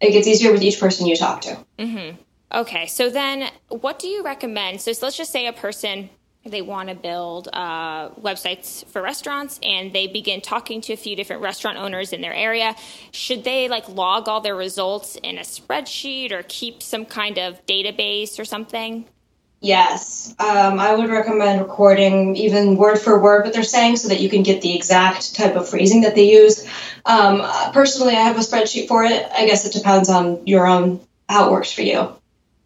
It 0.00 0.12
gets 0.12 0.26
easier 0.26 0.50
with 0.50 0.62
each 0.62 0.80
person 0.80 1.06
you 1.06 1.16
talk 1.16 1.42
to. 1.42 1.58
Mm-hmm. 1.78 2.16
Okay, 2.54 2.86
so 2.86 3.10
then 3.10 3.50
what 3.68 3.98
do 3.98 4.06
you 4.06 4.22
recommend? 4.22 4.80
So, 4.80 4.92
so 4.92 5.06
let's 5.06 5.16
just 5.16 5.32
say 5.32 5.48
a 5.48 5.52
person 5.52 6.08
they 6.46 6.62
want 6.62 6.88
to 6.88 6.94
build 6.94 7.48
uh, 7.52 8.10
websites 8.10 8.86
for 8.86 9.02
restaurants 9.02 9.58
and 9.62 9.92
they 9.92 10.06
begin 10.06 10.40
talking 10.40 10.80
to 10.82 10.92
a 10.92 10.96
few 10.96 11.16
different 11.16 11.42
restaurant 11.42 11.78
owners 11.78 12.12
in 12.12 12.20
their 12.20 12.34
area. 12.34 12.76
Should 13.10 13.42
they 13.42 13.68
like 13.68 13.88
log 13.88 14.28
all 14.28 14.40
their 14.40 14.54
results 14.54 15.16
in 15.16 15.38
a 15.38 15.40
spreadsheet 15.40 16.30
or 16.30 16.44
keep 16.46 16.80
some 16.80 17.06
kind 17.06 17.38
of 17.38 17.64
database 17.66 18.38
or 18.38 18.44
something? 18.44 19.06
Yes 19.60 20.34
um, 20.38 20.78
i 20.78 20.94
would 20.94 21.08
recommend 21.08 21.60
recording 21.60 22.36
even 22.36 22.76
word 22.76 22.98
for 22.98 23.18
word 23.18 23.44
what 23.44 23.54
they're 23.54 23.62
saying 23.62 23.96
so 23.96 24.08
that 24.08 24.20
you 24.20 24.28
can 24.28 24.42
get 24.42 24.60
the 24.60 24.76
exact 24.76 25.34
type 25.34 25.56
of 25.56 25.66
phrasing 25.66 26.02
that 26.02 26.14
they 26.14 26.30
use. 26.30 26.68
Um, 27.06 27.40
personally 27.72 28.14
i 28.14 28.20
have 28.20 28.36
a 28.36 28.40
spreadsheet 28.40 28.86
for 28.86 29.02
it. 29.04 29.26
I 29.32 29.46
guess 29.46 29.64
it 29.64 29.72
depends 29.72 30.10
on 30.10 30.46
your 30.46 30.66
own 30.66 31.00
how 31.28 31.48
it 31.48 31.52
works 31.52 31.72
for 31.72 31.80
you 31.80 32.14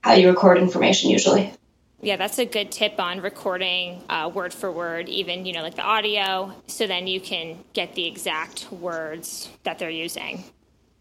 how 0.08 0.14
you 0.14 0.28
record 0.28 0.58
information 0.58 1.10
usually 1.10 1.52
yeah, 2.00 2.16
that's 2.16 2.38
a 2.38 2.46
good 2.46 2.70
tip 2.70 3.00
on 3.00 3.20
recording 3.20 4.02
uh, 4.08 4.30
word 4.32 4.54
for 4.54 4.70
word, 4.70 5.08
even 5.08 5.44
you 5.46 5.52
know 5.52 5.62
like 5.62 5.74
the 5.74 5.82
audio, 5.82 6.54
so 6.68 6.86
then 6.86 7.06
you 7.06 7.20
can 7.20 7.58
get 7.72 7.94
the 7.94 8.06
exact 8.06 8.70
words 8.70 9.48
that 9.64 9.78
they're 9.78 9.90
using. 9.90 10.44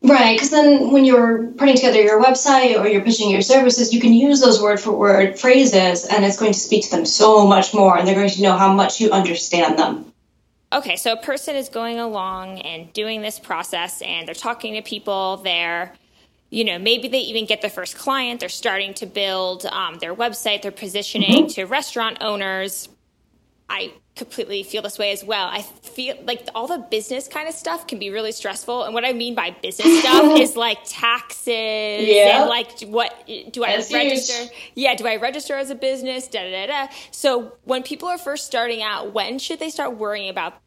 Right, 0.01 0.35
because 0.35 0.51
then 0.51 0.91
when 0.91 1.05
you're 1.05 1.47
putting 1.47 1.75
together 1.75 2.01
your 2.01 2.23
website 2.23 2.79
or 2.79 2.87
you're 2.87 3.01
pitching 3.01 3.29
your 3.29 3.41
services, 3.41 3.93
you 3.93 3.99
can 3.99 4.13
use 4.13 4.41
those 4.41 4.61
word 4.61 4.79
for 4.79 4.91
word 4.91 5.39
phrases, 5.39 6.05
and 6.05 6.25
it's 6.25 6.37
going 6.37 6.53
to 6.53 6.59
speak 6.59 6.85
to 6.85 6.91
them 6.91 7.05
so 7.05 7.45
much 7.45 7.73
more, 7.73 7.97
and 7.97 8.07
they're 8.07 8.15
going 8.15 8.29
to 8.29 8.41
know 8.41 8.57
how 8.57 8.73
much 8.73 8.99
you 8.99 9.11
understand 9.11 9.77
them. 9.77 10.11
Okay, 10.73 10.95
so 10.97 11.13
a 11.13 11.17
person 11.17 11.55
is 11.55 11.69
going 11.69 11.99
along 11.99 12.59
and 12.59 12.91
doing 12.93 13.21
this 13.21 13.39
process, 13.39 14.01
and 14.01 14.27
they're 14.27 14.35
talking 14.35 14.73
to 14.73 14.81
people. 14.81 15.37
They're 15.37 15.93
you 16.49 16.63
know, 16.63 16.79
maybe 16.79 17.07
they 17.07 17.19
even 17.19 17.45
get 17.45 17.61
their 17.61 17.69
first 17.69 17.97
client. 17.97 18.39
They're 18.39 18.49
starting 18.49 18.93
to 18.95 19.05
build 19.05 19.65
um, 19.65 19.97
their 19.99 20.15
website. 20.15 20.61
They're 20.61 20.71
positioning 20.71 21.45
mm-hmm. 21.45 21.53
to 21.53 21.65
restaurant 21.65 22.19
owners. 22.21 22.89
I 23.69 23.91
completely 24.15 24.63
feel 24.63 24.81
this 24.81 24.97
way 24.97 25.11
as 25.11 25.23
well. 25.25 25.47
I 25.47 25.61
feel 25.61 26.15
like 26.23 26.47
all 26.55 26.67
the 26.67 26.77
business 26.77 27.27
kind 27.27 27.49
of 27.49 27.53
stuff 27.53 27.85
can 27.85 27.99
be 27.99 28.09
really 28.09 28.31
stressful. 28.31 28.83
And 28.83 28.93
what 28.93 29.03
I 29.03 29.11
mean 29.11 29.35
by 29.35 29.51
business 29.61 29.99
stuff 30.01 30.39
is 30.39 30.55
like 30.55 30.79
taxes 30.85 31.47
yeah. 31.47 32.41
and 32.41 32.49
like 32.49 32.79
what 32.81 33.27
do 33.27 33.63
I 33.65 33.75
That's 33.75 33.93
register? 33.93 34.43
Huge. 34.43 34.51
Yeah, 34.75 34.95
do 34.95 35.05
I 35.05 35.17
register 35.17 35.55
as 35.55 35.69
a 35.69 35.75
business? 35.75 36.27
Da 36.27 36.49
da 36.49 36.67
da. 36.67 36.93
So 37.11 37.57
when 37.65 37.83
people 37.83 38.07
are 38.07 38.17
first 38.17 38.45
starting 38.45 38.81
out, 38.81 39.13
when 39.13 39.37
should 39.37 39.59
they 39.59 39.69
start 39.69 39.97
worrying 39.97 40.29
about 40.29 40.61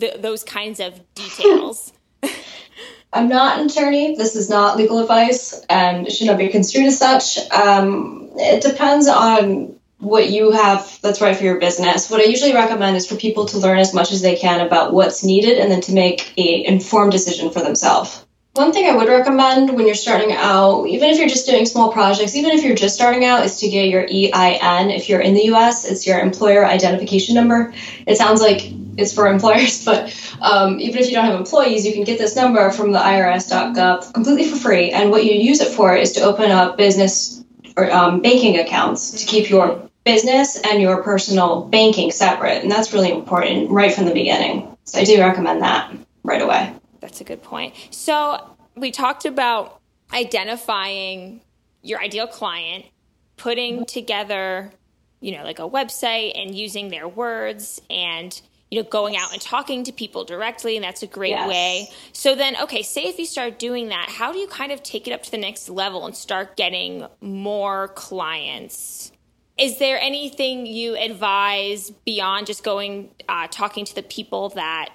th- 0.00 0.20
those 0.20 0.44
kinds 0.44 0.78
of 0.78 1.00
details? 1.14 1.92
I'm 3.16 3.28
not 3.28 3.58
an 3.58 3.66
attorney. 3.66 4.14
This 4.14 4.36
is 4.36 4.50
not 4.50 4.76
legal 4.76 4.98
advice 4.98 5.58
and 5.70 6.10
should 6.10 6.26
not 6.26 6.38
be 6.38 6.48
construed 6.48 6.86
as 6.86 6.98
such. 6.98 7.38
Um, 7.50 8.30
it 8.36 8.62
depends 8.62 9.08
on 9.08 9.76
what 9.98 10.28
you 10.28 10.50
have 10.50 11.00
that's 11.00 11.22
right 11.22 11.34
for 11.34 11.42
your 11.42 11.58
business. 11.58 12.10
What 12.10 12.20
I 12.20 12.24
usually 12.24 12.52
recommend 12.52 12.96
is 12.96 13.06
for 13.06 13.16
people 13.16 13.46
to 13.46 13.58
learn 13.58 13.78
as 13.78 13.94
much 13.94 14.12
as 14.12 14.20
they 14.20 14.36
can 14.36 14.60
about 14.60 14.92
what's 14.92 15.24
needed 15.24 15.58
and 15.58 15.70
then 15.70 15.80
to 15.82 15.92
make 15.92 16.34
a 16.36 16.66
informed 16.66 17.12
decision 17.12 17.50
for 17.50 17.62
themselves. 17.62 18.22
One 18.52 18.72
thing 18.72 18.88
I 18.88 18.96
would 18.96 19.08
recommend 19.08 19.74
when 19.74 19.86
you're 19.86 19.94
starting 19.94 20.32
out, 20.32 20.84
even 20.86 21.10
if 21.10 21.18
you're 21.18 21.28
just 21.28 21.46
doing 21.46 21.66
small 21.66 21.92
projects, 21.92 22.34
even 22.34 22.52
if 22.52 22.64
you're 22.64 22.76
just 22.76 22.94
starting 22.94 23.24
out, 23.24 23.44
is 23.44 23.58
to 23.60 23.68
get 23.68 23.88
your 23.88 24.02
EIN. 24.02 24.90
If 24.90 25.08
you're 25.08 25.20
in 25.20 25.34
the 25.34 25.52
US, 25.54 25.84
it's 25.84 26.06
your 26.06 26.18
employer 26.20 26.64
identification 26.66 27.34
number. 27.34 27.72
It 28.06 28.16
sounds 28.16 28.40
like 28.40 28.70
it's 28.96 29.12
for 29.12 29.26
employers, 29.28 29.84
but 29.84 30.14
um, 30.40 30.80
even 30.80 31.00
if 31.00 31.06
you 31.08 31.12
don't 31.12 31.24
have 31.24 31.38
employees, 31.38 31.86
you 31.86 31.92
can 31.92 32.04
get 32.04 32.18
this 32.18 32.36
number 32.36 32.70
from 32.70 32.92
the 32.92 32.98
IRS.gov 32.98 34.12
completely 34.12 34.48
for 34.48 34.56
free. 34.56 34.90
And 34.90 35.10
what 35.10 35.24
you 35.24 35.32
use 35.32 35.60
it 35.60 35.72
for 35.72 35.94
is 35.94 36.12
to 36.12 36.20
open 36.22 36.50
up 36.50 36.76
business 36.76 37.44
or 37.76 37.90
um, 37.90 38.22
banking 38.22 38.58
accounts 38.58 39.22
to 39.22 39.26
keep 39.26 39.50
your 39.50 39.88
business 40.04 40.58
and 40.62 40.80
your 40.80 41.02
personal 41.02 41.64
banking 41.64 42.10
separate. 42.10 42.62
And 42.62 42.70
that's 42.70 42.92
really 42.92 43.10
important 43.10 43.70
right 43.70 43.92
from 43.92 44.06
the 44.06 44.14
beginning. 44.14 44.76
So 44.84 45.00
I 45.00 45.04
do 45.04 45.18
recommend 45.20 45.62
that 45.62 45.92
right 46.22 46.40
away. 46.40 46.72
That's 47.00 47.20
a 47.20 47.24
good 47.24 47.42
point. 47.42 47.74
So 47.90 48.56
we 48.76 48.90
talked 48.92 49.24
about 49.24 49.80
identifying 50.12 51.40
your 51.82 52.00
ideal 52.00 52.26
client, 52.26 52.86
putting 53.36 53.84
together, 53.84 54.72
you 55.20 55.36
know, 55.36 55.42
like 55.42 55.58
a 55.58 55.68
website 55.68 56.32
and 56.40 56.54
using 56.54 56.88
their 56.88 57.08
words 57.08 57.80
and 57.90 58.40
you 58.70 58.82
know 58.82 58.88
going 58.88 59.16
out 59.16 59.32
and 59.32 59.40
talking 59.40 59.84
to 59.84 59.92
people 59.92 60.24
directly 60.24 60.76
and 60.76 60.84
that's 60.84 61.02
a 61.02 61.06
great 61.06 61.30
yes. 61.30 61.48
way 61.48 61.88
so 62.12 62.34
then 62.34 62.56
okay 62.60 62.82
say 62.82 63.04
if 63.04 63.18
you 63.18 63.26
start 63.26 63.58
doing 63.58 63.88
that 63.88 64.08
how 64.08 64.32
do 64.32 64.38
you 64.38 64.46
kind 64.48 64.72
of 64.72 64.82
take 64.82 65.06
it 65.06 65.12
up 65.12 65.22
to 65.22 65.30
the 65.30 65.38
next 65.38 65.68
level 65.68 66.06
and 66.06 66.16
start 66.16 66.56
getting 66.56 67.06
more 67.20 67.88
clients 67.88 69.12
is 69.58 69.78
there 69.78 69.98
anything 70.00 70.66
you 70.66 70.96
advise 70.96 71.90
beyond 72.04 72.46
just 72.46 72.62
going 72.62 73.10
uh, 73.28 73.46
talking 73.50 73.84
to 73.84 73.94
the 73.94 74.02
people 74.02 74.50
that 74.50 74.90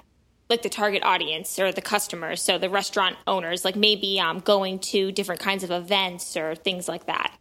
like 0.51 0.61
the 0.61 0.69
target 0.69 1.01
audience 1.03 1.57
or 1.57 1.71
the 1.71 1.81
customers, 1.81 2.41
so 2.41 2.59
the 2.59 2.69
restaurant 2.69 3.15
owners, 3.25 3.65
like 3.65 3.75
maybe 3.75 4.19
um, 4.19 4.39
going 4.39 4.77
to 4.77 5.11
different 5.11 5.41
kinds 5.41 5.63
of 5.63 5.71
events 5.71 6.35
or 6.37 6.53
things 6.53 6.87
like 6.87 7.07
that? 7.07 7.35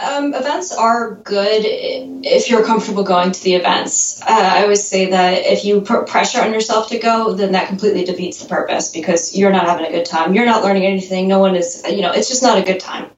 Um, 0.00 0.32
events 0.32 0.72
are 0.72 1.16
good 1.16 1.62
if 1.66 2.48
you're 2.48 2.64
comfortable 2.64 3.02
going 3.02 3.32
to 3.32 3.44
the 3.44 3.54
events. 3.54 4.22
Uh, 4.22 4.26
I 4.28 4.62
always 4.62 4.82
say 4.82 5.10
that 5.10 5.44
if 5.44 5.62
you 5.66 5.82
put 5.82 6.06
pressure 6.06 6.40
on 6.40 6.54
yourself 6.54 6.88
to 6.88 6.98
go, 6.98 7.34
then 7.34 7.52
that 7.52 7.68
completely 7.68 8.04
defeats 8.04 8.42
the 8.42 8.48
purpose 8.48 8.90
because 8.90 9.36
you're 9.36 9.52
not 9.52 9.66
having 9.66 9.84
a 9.84 9.90
good 9.90 10.06
time. 10.06 10.34
You're 10.34 10.46
not 10.46 10.62
learning 10.64 10.86
anything. 10.86 11.28
No 11.28 11.38
one 11.38 11.54
is, 11.54 11.82
you 11.86 12.00
know, 12.00 12.12
it's 12.12 12.30
just 12.30 12.42
not 12.42 12.56
a 12.56 12.62
good 12.62 12.80
time. 12.80 13.10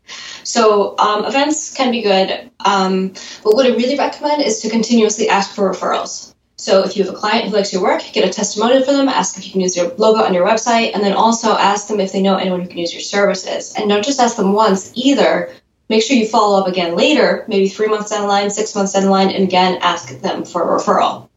So 0.43 0.99
um, 0.99 1.25
events 1.25 1.73
can 1.73 1.93
be 1.93 2.03
good. 2.03 2.51
Um, 2.65 3.11
but 3.45 3.55
what 3.55 3.65
I 3.65 3.77
really 3.77 3.97
recommend 3.97 4.43
is 4.43 4.61
to 4.63 4.69
continuously 4.69 5.29
ask 5.29 5.55
for 5.55 5.71
referrals. 5.71 6.35
So 6.57 6.85
if 6.85 6.97
you 6.97 7.05
have 7.05 7.15
a 7.15 7.17
client 7.17 7.49
who 7.49 7.57
likes 7.57 7.73
your 7.73 7.83
work, 7.83 8.03
get 8.13 8.29
a 8.29 8.33
testimonial 8.33 8.85
for 8.85 8.93
them, 8.93 9.09
ask 9.09 9.37
if 9.37 9.47
you 9.47 9.53
can 9.53 9.61
use 9.61 9.77
your 9.77 9.89
logo 9.99 10.23
on 10.23 10.35
your 10.35 10.47
website, 10.47 10.95
and 10.95 11.03
then 11.03 11.13
also 11.13 11.57
ask 11.57 11.89
them 11.89 11.99
if 12.01 12.13
they 12.13 12.23
know 12.23 12.37
anyone 12.37 12.61
who 12.61 12.69
can 12.69 12.79
use 12.79 12.93
your 12.93 13.03
services. 13.03 13.75
And 13.77 13.89
don't 13.89 14.05
just 14.05 14.21
ask 14.21 14.37
them 14.37 14.53
once 14.53 14.93
either. 14.95 15.53
Make 15.93 16.03
sure 16.03 16.17
you 16.17 16.27
follow 16.27 16.59
up 16.59 16.69
again 16.69 16.97
later, 16.97 17.45
maybe 17.49 17.69
three 17.69 17.87
months 17.87 18.09
down 18.09 18.23
the 18.23 18.27
line, 18.27 18.51
six 18.51 18.75
months 18.75 18.95
down 18.95 19.03
the 19.03 19.11
line, 19.11 19.29
and 19.29 19.45
again 19.45 19.77
ask 19.83 20.09
them 20.21 20.47
for 20.47 20.63
a 20.63 20.81
referral. 20.81 21.29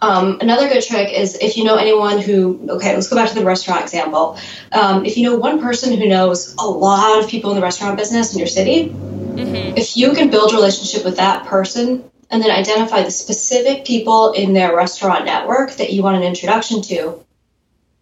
Um, 0.00 0.38
another 0.40 0.68
good 0.68 0.84
trick 0.84 1.12
is 1.12 1.34
if 1.34 1.56
you 1.56 1.64
know 1.64 1.74
anyone 1.74 2.20
who, 2.20 2.68
okay, 2.70 2.94
let's 2.94 3.08
go 3.08 3.16
back 3.16 3.30
to 3.30 3.34
the 3.34 3.44
restaurant 3.44 3.82
example. 3.82 4.38
Um, 4.70 5.04
if 5.04 5.16
you 5.16 5.24
know 5.24 5.34
one 5.34 5.60
person 5.60 5.92
who 5.98 6.06
knows 6.06 6.54
a 6.54 6.64
lot 6.64 7.20
of 7.20 7.28
people 7.28 7.50
in 7.50 7.56
the 7.56 7.62
restaurant 7.62 7.98
business 7.98 8.32
in 8.32 8.38
your 8.38 8.46
city, 8.46 8.90
mm-hmm. 8.90 9.76
if 9.76 9.96
you 9.96 10.12
can 10.12 10.30
build 10.30 10.52
a 10.52 10.54
relationship 10.54 11.04
with 11.04 11.16
that 11.16 11.46
person 11.46 12.08
and 12.30 12.40
then 12.40 12.52
identify 12.52 13.02
the 13.02 13.10
specific 13.10 13.84
people 13.84 14.30
in 14.34 14.52
their 14.52 14.76
restaurant 14.76 15.24
network 15.24 15.72
that 15.72 15.92
you 15.92 16.04
want 16.04 16.16
an 16.16 16.22
introduction 16.22 16.80
to. 16.82 17.24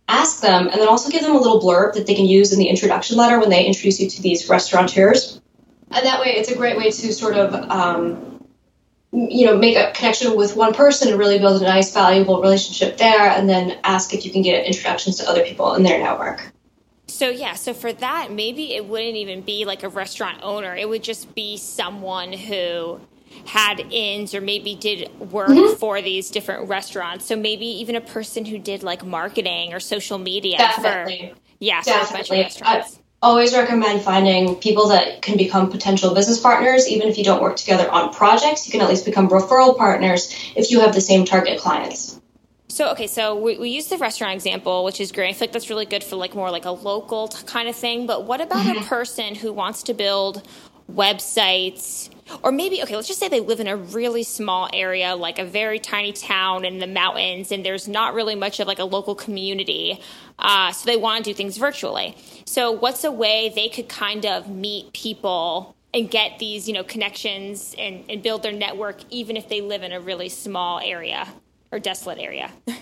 Ask 0.07 0.43
them, 0.43 0.69
and 0.69 0.79
then 0.79 0.89
also 0.89 1.09
give 1.09 1.23
them 1.23 1.35
a 1.35 1.41
little 1.41 1.63
blurb 1.63 1.95
that 1.95 2.07
they 2.07 2.15
can 2.15 2.27
use 2.27 2.53
in 2.53 2.59
the 2.59 2.69
introduction 2.69 3.17
letter 3.17 3.41
when 3.41 3.49
they 3.49 3.65
introduce 3.65 3.99
you 4.01 4.11
to 4.11 4.21
these 4.21 4.51
restaurateurs. 4.51 5.41
And 5.95 6.07
that 6.07 6.21
way, 6.21 6.35
it's 6.37 6.51
a 6.51 6.57
great 6.57 6.77
way 6.77 6.91
to 6.91 7.13
sort 7.13 7.37
of, 7.37 7.55
um, 7.71 8.45
you 9.13 9.47
know, 9.47 9.57
make 9.57 9.77
a 9.77 9.93
connection 9.93 10.37
with 10.37 10.57
one 10.57 10.73
person 10.73 11.09
and 11.09 11.19
really 11.19 11.39
build 11.39 11.61
a 11.61 11.65
nice, 11.65 11.93
valuable 11.93 12.41
relationship 12.41 12.97
there, 12.97 13.29
and 13.29 13.49
then 13.49 13.79
ask 13.85 14.15
if 14.15 14.25
you 14.25 14.33
can 14.33 14.43
get 14.43 14.65
introductions 14.65 15.19
to 15.19 15.29
other 15.29 15.45
people 15.45 15.75
in 15.75 15.83
their 15.83 15.99
network. 15.99 16.53
So 17.09 17.29
yeah, 17.29 17.55
so 17.55 17.75
for 17.75 17.93
that, 17.93 18.33
maybe 18.33 18.75
it 18.75 18.87
wouldn't 18.87 19.17
even 19.17 19.43
be 19.43 19.67
like 19.67 19.83
a 19.83 19.89
restaurant 19.89 20.39
owner. 20.43 20.75
It 20.75 20.89
would 20.89 21.03
just 21.03 21.35
be 21.35 21.59
someone 21.59 22.33
who 22.33 23.01
had 23.45 23.81
ins 23.91 24.35
or 24.35 24.41
maybe 24.41 24.75
did 24.75 25.11
work 25.19 25.49
mm-hmm. 25.49 25.77
for 25.77 26.01
these 26.01 26.31
different 26.31 26.69
restaurants. 26.69 27.27
So 27.27 27.37
maybe 27.37 27.67
even 27.67 27.97
a 27.97 28.01
person 28.01 28.45
who 28.45 28.59
did 28.59 28.83
like 28.83 29.05
marketing 29.05 29.75
or 29.75 29.81
social 29.81 30.19
media 30.19 30.59
Definitely. 30.59 31.35
for 31.35 31.41
yeah, 31.61 31.83
Definitely. 31.83 32.27
for 32.27 32.43
restaurants. 32.43 32.99
I 32.99 33.02
always 33.23 33.55
recommend 33.55 34.03
finding 34.03 34.57
people 34.57 34.89
that 34.89 35.23
can 35.23 35.37
become 35.37 35.71
potential 35.71 36.13
business 36.15 36.41
partners, 36.41 36.89
even 36.89 37.09
if 37.09 37.17
you 37.17 37.25
don't 37.25 37.41
work 37.41 37.57
together 37.57 37.89
on 37.91 38.13
projects. 38.13 38.67
You 38.67 38.73
can 38.73 38.81
at 38.81 38.89
least 38.89 39.05
become 39.05 39.29
referral 39.29 39.77
partners 39.77 40.35
if 40.57 40.71
you 40.71 40.81
have 40.81 40.95
the 40.95 41.01
same 41.01 41.25
target 41.25 41.61
clients. 41.61 42.21
So 42.69 42.91
okay, 42.93 43.07
so 43.07 43.37
we, 43.37 43.59
we 43.59 43.69
use 43.69 43.89
the 43.89 43.99
restaurant 43.99 44.35
example, 44.35 44.83
which 44.83 44.99
is 44.99 45.13
great. 45.13 45.29
I 45.29 45.33
feel 45.35 45.41
like 45.47 45.53
that's 45.53 45.69
really 45.69 45.85
good 45.85 46.03
for 46.03 46.17
like 46.17 46.35
more 46.35 46.51
like 46.51 46.65
a 46.65 46.71
local 46.71 47.29
kind 47.29 47.69
of 47.69 47.77
thing. 47.77 48.07
But 48.07 48.25
what 48.25 48.41
about 48.41 48.65
mm-hmm. 48.65 48.79
a 48.79 48.87
person 48.87 49.35
who 49.35 49.53
wants 49.53 49.83
to 49.85 49.95
build 49.95 50.43
websites 50.95 52.09
or 52.43 52.53
maybe 52.53 52.83
okay 52.83 52.97
let's 52.97 53.09
just 53.09 53.21
say 53.21 53.29
they 53.29 53.41
live 53.41 53.61
in 53.61 53.67
a 53.67 53.77
really 53.77 54.23
small 54.23 54.69
area 54.73 55.15
like 55.15 55.39
a 55.39 55.45
very 55.45 55.79
tiny 55.79 56.13
town 56.13 56.65
in 56.65 56.79
the 56.79 56.87
mountains 56.87 57.53
and 57.53 57.65
there's 57.65 57.89
not 57.89 58.15
really 58.15 58.35
much 58.35 58.61
of 58.61 58.67
like 58.67 58.79
a 58.79 58.85
local 58.85 59.15
community 59.15 60.01
uh, 60.43 60.73
so 60.73 60.87
they 60.87 60.97
want 60.97 61.25
to 61.25 61.31
do 61.31 61.35
things 61.35 61.57
virtually. 61.57 62.17
So 62.45 62.73
what's 62.73 63.05
a 63.05 63.13
way 63.13 63.53
they 63.55 63.69
could 63.69 63.89
kind 63.89 64.27
of 64.27 64.49
meet 64.49 64.93
people 64.93 65.75
and 65.95 66.11
get 66.11 66.39
these 66.39 66.67
you 66.67 66.75
know 66.75 66.85
connections 66.85 67.75
and, 67.79 68.05
and 68.09 68.23
build 68.23 68.43
their 68.43 68.53
network 68.53 69.01
even 69.11 69.37
if 69.37 69.49
they 69.49 69.61
live 69.61 69.83
in 69.83 69.93
a 69.93 70.01
really 70.01 70.29
small 70.29 70.81
area 70.81 71.29
or 71.71 71.79
desolate 71.79 72.19
area? 72.19 72.51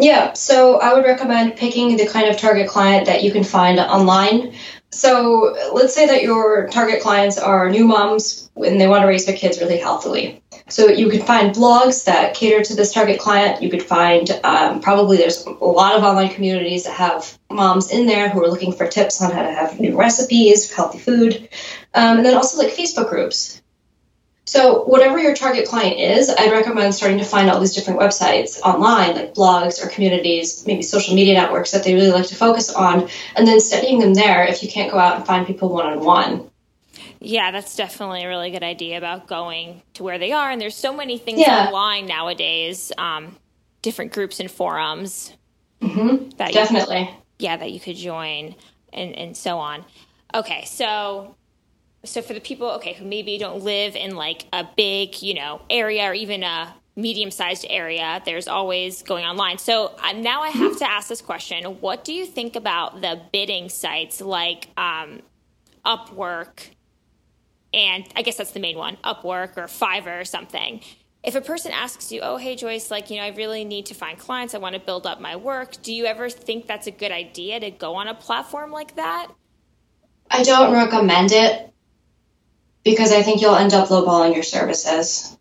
Yeah 0.00 0.34
so 0.34 0.78
i 0.78 0.94
would 0.94 1.04
recommend 1.04 1.56
picking 1.56 1.96
the 1.96 2.06
kind 2.06 2.28
of 2.28 2.36
target 2.36 2.68
client 2.68 3.06
that 3.06 3.24
you 3.24 3.32
can 3.32 3.42
find 3.42 3.80
online 3.80 4.54
so 4.90 5.56
let's 5.72 5.94
say 5.94 6.06
that 6.06 6.22
your 6.22 6.68
target 6.68 7.02
clients 7.02 7.38
are 7.38 7.68
new 7.70 7.86
moms 7.86 8.50
and 8.56 8.80
they 8.80 8.88
want 8.88 9.02
to 9.02 9.06
raise 9.06 9.26
their 9.26 9.36
kids 9.36 9.60
really 9.60 9.78
healthily. 9.78 10.42
So 10.68 10.88
you 10.88 11.08
could 11.08 11.22
find 11.22 11.54
blogs 11.54 12.04
that 12.04 12.34
cater 12.34 12.62
to 12.62 12.74
this 12.74 12.92
target 12.92 13.18
client. 13.18 13.62
You 13.62 13.70
could 13.70 13.82
find 13.82 14.30
um, 14.44 14.80
probably 14.80 15.16
there's 15.16 15.44
a 15.46 15.50
lot 15.50 15.94
of 15.94 16.02
online 16.02 16.30
communities 16.30 16.84
that 16.84 16.94
have 16.94 17.38
moms 17.50 17.90
in 17.90 18.06
there 18.06 18.28
who 18.28 18.42
are 18.42 18.50
looking 18.50 18.72
for 18.72 18.86
tips 18.86 19.22
on 19.22 19.32
how 19.32 19.42
to 19.42 19.50
have 19.50 19.80
new 19.80 19.96
recipes, 19.96 20.70
healthy 20.72 20.98
food, 20.98 21.48
um, 21.94 22.18
and 22.18 22.26
then 22.26 22.34
also 22.34 22.58
like 22.58 22.72
Facebook 22.72 23.08
groups. 23.08 23.62
So, 24.48 24.82
whatever 24.84 25.18
your 25.18 25.34
target 25.34 25.68
client 25.68 26.00
is, 26.00 26.30
I'd 26.30 26.50
recommend 26.50 26.94
starting 26.94 27.18
to 27.18 27.24
find 27.24 27.50
all 27.50 27.60
these 27.60 27.74
different 27.74 28.00
websites 28.00 28.58
online, 28.62 29.14
like 29.14 29.34
blogs 29.34 29.84
or 29.84 29.90
communities, 29.90 30.66
maybe 30.66 30.80
social 30.80 31.14
media 31.14 31.34
networks 31.34 31.72
that 31.72 31.84
they 31.84 31.92
really 31.92 32.12
like 32.12 32.28
to 32.28 32.34
focus 32.34 32.74
on, 32.74 33.10
and 33.36 33.46
then 33.46 33.60
studying 33.60 33.98
them 33.98 34.14
there 34.14 34.46
if 34.46 34.62
you 34.62 34.70
can't 34.70 34.90
go 34.90 34.96
out 34.96 35.16
and 35.16 35.26
find 35.26 35.46
people 35.46 35.68
one 35.68 35.84
on 35.84 36.02
one. 36.02 36.50
Yeah, 37.20 37.50
that's 37.50 37.76
definitely 37.76 38.24
a 38.24 38.28
really 38.28 38.50
good 38.50 38.62
idea 38.62 38.96
about 38.96 39.26
going 39.26 39.82
to 39.92 40.02
where 40.02 40.18
they 40.18 40.32
are. 40.32 40.50
And 40.50 40.58
there's 40.58 40.74
so 40.74 40.96
many 40.96 41.18
things 41.18 41.40
yeah. 41.40 41.66
online 41.66 42.06
nowadays, 42.06 42.90
um, 42.96 43.36
different 43.82 44.14
groups 44.14 44.40
and 44.40 44.50
forums. 44.50 45.30
Mm-hmm. 45.82 46.30
That 46.38 46.54
definitely. 46.54 47.00
You, 47.00 47.08
yeah, 47.40 47.58
that 47.58 47.70
you 47.70 47.80
could 47.80 47.96
join 47.96 48.54
and, 48.94 49.14
and 49.14 49.36
so 49.36 49.58
on. 49.58 49.84
Okay, 50.34 50.64
so 50.64 51.34
so 52.04 52.22
for 52.22 52.32
the 52.32 52.40
people 52.40 52.68
okay 52.70 52.92
who 52.92 53.04
maybe 53.04 53.38
don't 53.38 53.62
live 53.62 53.96
in 53.96 54.14
like 54.14 54.46
a 54.52 54.66
big 54.76 55.20
you 55.22 55.34
know 55.34 55.60
area 55.68 56.08
or 56.08 56.14
even 56.14 56.42
a 56.42 56.74
medium 56.98 57.30
sized 57.30 57.64
area 57.70 58.20
there's 58.24 58.48
always 58.48 59.02
going 59.02 59.24
online. 59.24 59.56
So 59.58 59.94
uh, 60.02 60.12
now 60.12 60.42
i 60.42 60.48
have 60.48 60.76
to 60.78 60.90
ask 60.90 61.08
this 61.08 61.22
question. 61.22 61.64
What 61.80 62.04
do 62.04 62.12
you 62.12 62.26
think 62.26 62.56
about 62.56 63.00
the 63.00 63.20
bidding 63.32 63.68
sites 63.68 64.20
like 64.20 64.66
um, 64.76 65.22
upwork 65.86 66.70
and 67.72 68.04
i 68.16 68.22
guess 68.22 68.36
that's 68.36 68.52
the 68.52 68.60
main 68.60 68.76
one 68.76 68.96
upwork 69.04 69.56
or 69.56 69.66
fiverr 69.66 70.20
or 70.20 70.24
something? 70.24 70.80
If 71.22 71.34
a 71.34 71.40
person 71.40 71.72
asks 71.72 72.10
you 72.10 72.20
oh 72.20 72.36
hey 72.36 72.56
joyce 72.56 72.90
like 72.90 73.10
you 73.10 73.16
know 73.16 73.22
i 73.22 73.28
really 73.28 73.64
need 73.64 73.86
to 73.86 73.94
find 73.94 74.18
clients. 74.18 74.54
I 74.54 74.58
want 74.58 74.74
to 74.74 74.80
build 74.80 75.06
up 75.06 75.20
my 75.20 75.36
work 75.36 75.80
do 75.82 75.92
you 75.92 76.04
ever 76.06 76.28
think 76.28 76.66
that's 76.66 76.88
a 76.88 76.92
good 76.92 77.12
idea 77.12 77.60
to 77.60 77.70
go 77.70 77.94
on 77.94 78.08
a 78.08 78.14
platform 78.14 78.72
like 78.72 78.96
that? 78.96 79.28
I 80.30 80.42
don't 80.42 80.72
recommend 80.72 81.30
it 81.32 81.72
because 82.88 83.12
I 83.12 83.22
think 83.22 83.42
you'll 83.42 83.54
end 83.54 83.74
up 83.74 83.88
lowballing 83.88 84.32
your 84.32 84.42
services. 84.42 85.36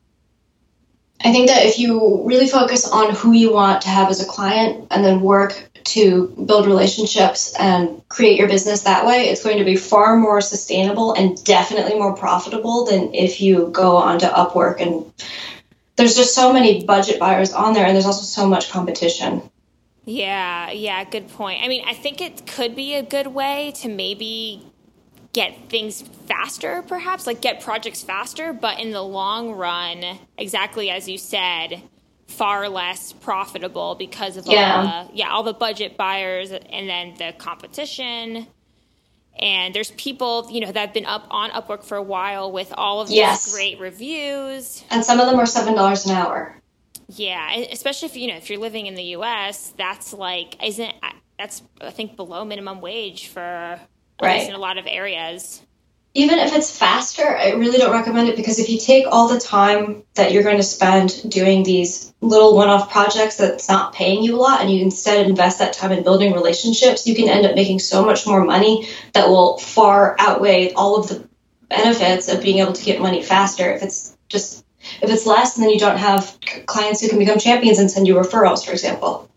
I 1.24 1.32
think 1.32 1.48
that 1.48 1.66
if 1.66 1.80
you 1.80 2.28
really 2.28 2.50
focus 2.50 2.86
on 2.86 3.16
who 3.16 3.32
you 3.32 3.54
want 3.54 3.84
to 3.84 3.88
have 3.88 4.10
as 4.10 4.22
a 4.22 4.26
client 4.26 4.88
and 4.92 5.04
then 5.04 5.22
work 5.22 5.70
to 5.96 6.28
build 6.46 6.68
relationships 6.68 7.56
and 7.58 8.04
create 8.10 8.38
your 8.38 8.50
business 8.50 8.82
that 8.82 9.06
way, 9.06 9.30
it's 9.30 9.46
going 9.46 9.60
to 9.60 9.64
be 9.64 9.78
far 9.78 10.18
more 10.18 10.42
sustainable 10.42 11.14
and 11.14 11.42
definitely 11.46 11.96
more 11.96 12.14
profitable 12.18 12.86
than 12.86 13.14
if 13.14 13.40
you 13.40 13.70
go 13.72 13.96
onto 13.96 14.26
Upwork 14.26 14.82
and 14.82 15.06
there's 15.96 16.18
just 16.18 16.36
so 16.36 16.52
many 16.52 16.84
budget 16.84 17.18
buyers 17.18 17.54
on 17.54 17.74
there 17.74 17.86
and 17.86 17.96
there's 17.96 18.06
also 18.06 18.24
so 18.24 18.46
much 18.46 18.70
competition. 18.70 19.42
Yeah, 20.04 20.70
yeah, 20.72 21.06
good 21.06 21.30
point. 21.30 21.64
I 21.64 21.70
mean, 21.70 21.84
I 21.88 21.94
think 21.94 22.20
it 22.20 22.46
could 22.46 22.76
be 22.76 22.94
a 22.94 23.04
good 23.04 23.28
way 23.28 23.72
to 23.78 23.88
maybe 23.88 24.66
get 25.38 25.70
things 25.70 26.02
faster, 26.26 26.82
perhaps, 26.88 27.28
like 27.28 27.42
get 27.42 27.62
projects 27.62 28.02
faster, 28.02 28.54
but 28.54 28.80
in 28.80 28.90
the 28.90 29.04
long 29.04 29.52
run, 29.52 30.04
exactly 30.36 30.90
as 30.90 31.08
you 31.08 31.16
said, 31.16 31.80
far 32.26 32.68
less 32.68 33.14
profitable 33.14 33.94
because 33.94 34.36
of 34.36 34.48
yeah. 34.48 34.76
all 34.76 35.06
the 35.06 35.16
yeah 35.16 35.30
all 35.30 35.44
the 35.44 35.54
budget 35.54 35.96
buyers 35.96 36.52
and 36.52 36.90
then 36.90 37.14
the 37.18 37.34
competition 37.38 38.48
and 39.40 39.74
there's 39.74 39.92
people 39.92 40.46
you 40.52 40.60
know 40.60 40.70
that 40.70 40.88
have 40.88 40.94
been 40.94 41.06
up 41.06 41.26
on 41.30 41.52
upwork 41.52 41.86
for 41.86 41.96
a 41.96 42.04
while 42.04 42.52
with 42.52 42.74
all 42.76 43.00
of 43.00 43.08
these 43.08 43.16
yes. 43.16 43.54
great 43.54 43.80
reviews 43.80 44.84
and 44.90 45.06
some 45.06 45.22
of 45.22 45.28
them 45.28 45.40
are 45.40 45.46
seven 45.46 45.74
dollars 45.74 46.06
an 46.06 46.12
hour 46.12 46.54
yeah 47.08 47.56
especially 47.72 48.08
if 48.08 48.18
you 48.18 48.28
know 48.28 48.36
if 48.36 48.50
you're 48.50 48.60
living 48.60 48.88
in 48.88 48.96
the 48.96 49.04
us 49.04 49.74
that's 49.78 50.12
like 50.12 50.62
isn't 50.62 50.94
that's 51.40 51.64
i 51.80 51.92
think 51.92 52.18
below 52.18 52.44
minimum 52.44 52.82
wage 52.82 53.28
for 53.28 53.80
right. 54.22 54.48
in 54.48 54.56
a 54.56 54.60
lot 54.60 54.78
of 54.78 54.86
areas. 54.88 55.62
Even 56.14 56.40
if 56.40 56.56
it's 56.56 56.76
faster, 56.76 57.38
I 57.38 57.52
really 57.52 57.78
don't 57.78 57.92
recommend 57.92 58.28
it 58.30 58.36
because 58.36 58.58
if 58.58 58.70
you 58.70 58.80
take 58.80 59.06
all 59.08 59.28
the 59.28 59.40
time 59.40 60.04
that 60.16 60.32
you're 60.32 60.42
going 60.42 60.58
to 60.58 60.64
spend 60.64 61.30
doing 61.30 61.62
these 61.62 62.12
little 62.22 62.56
one 62.56 62.70
off 62.70 62.92
projects 62.92 63.38
that's 63.38 63.70
not 63.70 63.94
paying 63.94 64.24
you 64.24 64.36
a 64.36 64.42
lot 64.42 64.62
and 64.62 64.72
you 64.72 64.82
instead 64.82 65.28
invest 65.28 65.60
that 65.60 65.74
time 65.74 65.92
in 65.92 66.04
building 66.04 66.34
relationships, 66.34 67.06
you 67.06 67.16
can 67.16 67.30
end 67.30 67.46
up 67.46 67.54
making 67.54 67.78
so 67.78 68.04
much 68.04 68.26
more 68.26 68.44
money 68.44 68.88
that 69.14 69.30
will 69.30 69.60
far 69.60 70.16
outweigh 70.18 70.74
all 70.74 70.96
of 70.96 71.08
the 71.08 71.28
benefits 71.70 72.30
of 72.30 72.42
being 72.42 72.60
able 72.60 72.74
to 72.74 72.84
get 72.84 73.00
money 73.00 73.22
faster. 73.22 73.72
If 73.72 73.84
it's 73.84 74.18
just 74.28 74.66
if 75.02 75.10
it's 75.10 75.26
less, 75.26 75.56
and 75.56 75.64
then 75.64 75.72
you 75.72 75.80
don't 75.80 75.98
have 75.98 76.38
clients 76.66 77.02
who 77.02 77.10
can 77.10 77.20
become 77.20 77.40
champions 77.40 77.80
and 77.80 77.92
send 77.92 78.08
you 78.08 78.16
referrals, 78.16 78.66
for 78.66 78.72
example. 78.72 79.30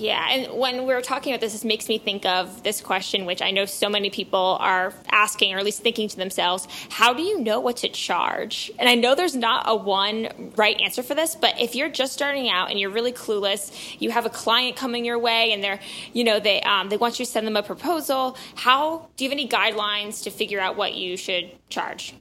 Yeah, 0.00 0.26
and 0.30 0.58
when 0.58 0.86
we 0.86 0.94
are 0.94 1.02
talking 1.02 1.34
about 1.34 1.42
this, 1.42 1.52
this 1.52 1.62
makes 1.62 1.86
me 1.86 1.98
think 1.98 2.24
of 2.24 2.62
this 2.62 2.80
question, 2.80 3.26
which 3.26 3.42
I 3.42 3.50
know 3.50 3.66
so 3.66 3.90
many 3.90 4.08
people 4.08 4.56
are 4.58 4.94
asking, 5.10 5.52
or 5.52 5.58
at 5.58 5.64
least 5.66 5.82
thinking 5.82 6.08
to 6.08 6.16
themselves: 6.16 6.66
How 6.88 7.12
do 7.12 7.22
you 7.22 7.38
know 7.38 7.60
what 7.60 7.76
to 7.78 7.88
charge? 7.90 8.72
And 8.78 8.88
I 8.88 8.94
know 8.94 9.14
there's 9.14 9.36
not 9.36 9.64
a 9.66 9.76
one 9.76 10.52
right 10.56 10.80
answer 10.80 11.02
for 11.02 11.14
this, 11.14 11.34
but 11.34 11.60
if 11.60 11.74
you're 11.74 11.90
just 11.90 12.14
starting 12.14 12.48
out 12.48 12.70
and 12.70 12.80
you're 12.80 12.88
really 12.88 13.12
clueless, 13.12 14.00
you 14.00 14.10
have 14.10 14.24
a 14.24 14.30
client 14.30 14.74
coming 14.74 15.04
your 15.04 15.18
way, 15.18 15.52
and 15.52 15.62
they're, 15.62 15.80
you 16.14 16.24
know, 16.24 16.40
they 16.40 16.62
um, 16.62 16.88
they 16.88 16.96
want 16.96 17.18
you 17.18 17.26
to 17.26 17.30
send 17.30 17.46
them 17.46 17.58
a 17.58 17.62
proposal. 17.62 18.38
How 18.54 19.06
do 19.18 19.24
you 19.24 19.28
have 19.28 19.38
any 19.38 19.48
guidelines 19.48 20.22
to 20.22 20.30
figure 20.30 20.60
out 20.60 20.78
what 20.78 20.94
you 20.94 21.18
should 21.18 21.50
charge? 21.68 22.14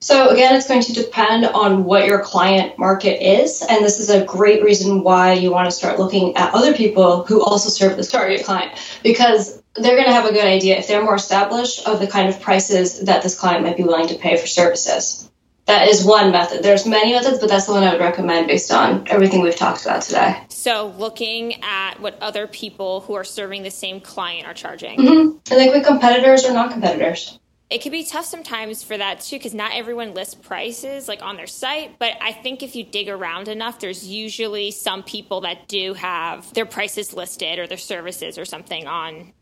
So 0.00 0.30
again, 0.30 0.56
it's 0.56 0.66
going 0.66 0.82
to 0.82 0.92
depend 0.92 1.44
on 1.46 1.84
what 1.84 2.06
your 2.06 2.20
client 2.20 2.78
market 2.78 3.22
is, 3.22 3.62
and 3.68 3.84
this 3.84 4.00
is 4.00 4.10
a 4.10 4.24
great 4.24 4.62
reason 4.62 5.02
why 5.02 5.34
you 5.34 5.50
want 5.50 5.66
to 5.66 5.70
start 5.70 5.98
looking 5.98 6.36
at 6.36 6.54
other 6.54 6.74
people 6.74 7.24
who 7.24 7.42
also 7.42 7.68
serve 7.68 7.96
this 7.96 8.10
target 8.10 8.44
client 8.44 8.72
because 9.02 9.62
they're 9.74 9.96
going 9.96 10.06
to 10.06 10.12
have 10.12 10.26
a 10.26 10.32
good 10.32 10.44
idea 10.44 10.78
if 10.78 10.88
they're 10.88 11.04
more 11.04 11.14
established 11.14 11.86
of 11.86 12.00
the 12.00 12.06
kind 12.06 12.28
of 12.28 12.40
prices 12.40 13.00
that 13.02 13.22
this 13.22 13.38
client 13.38 13.64
might 13.64 13.76
be 13.76 13.84
willing 13.84 14.08
to 14.08 14.16
pay 14.16 14.36
for 14.36 14.46
services. 14.46 15.30
That 15.66 15.86
is 15.86 16.04
one 16.04 16.32
method. 16.32 16.64
There's 16.64 16.86
many 16.86 17.12
methods, 17.12 17.38
but 17.38 17.48
that's 17.48 17.66
the 17.66 17.72
one 17.72 17.84
I 17.84 17.92
would 17.92 18.00
recommend 18.00 18.48
based 18.48 18.72
on 18.72 19.06
everything 19.06 19.40
we've 19.42 19.54
talked 19.54 19.84
about 19.84 20.02
today. 20.02 20.42
So, 20.48 20.92
looking 20.98 21.62
at 21.62 22.00
what 22.00 22.20
other 22.20 22.48
people 22.48 23.02
who 23.02 23.14
are 23.14 23.22
serving 23.22 23.62
the 23.62 23.70
same 23.70 24.00
client 24.00 24.48
are 24.48 24.54
charging. 24.54 24.98
Mm-hmm. 24.98 25.52
And 25.52 25.60
like 25.60 25.72
with 25.72 25.86
competitors 25.86 26.44
or 26.44 26.54
non 26.54 26.72
competitors 26.72 27.38
it 27.70 27.82
can 27.82 27.92
be 27.92 28.04
tough 28.04 28.26
sometimes 28.26 28.82
for 28.82 28.98
that 28.98 29.20
too 29.20 29.36
because 29.36 29.54
not 29.54 29.72
everyone 29.72 30.12
lists 30.12 30.34
prices 30.34 31.06
like 31.06 31.22
on 31.22 31.36
their 31.36 31.46
site 31.46 31.98
but 31.98 32.14
i 32.20 32.32
think 32.32 32.62
if 32.62 32.74
you 32.74 32.84
dig 32.84 33.08
around 33.08 33.48
enough 33.48 33.78
there's 33.78 34.06
usually 34.06 34.70
some 34.70 35.02
people 35.02 35.42
that 35.42 35.68
do 35.68 35.94
have 35.94 36.52
their 36.52 36.66
prices 36.66 37.14
listed 37.14 37.58
or 37.58 37.66
their 37.66 37.78
services 37.78 38.36
or 38.36 38.44
something 38.44 38.86
on 38.86 39.32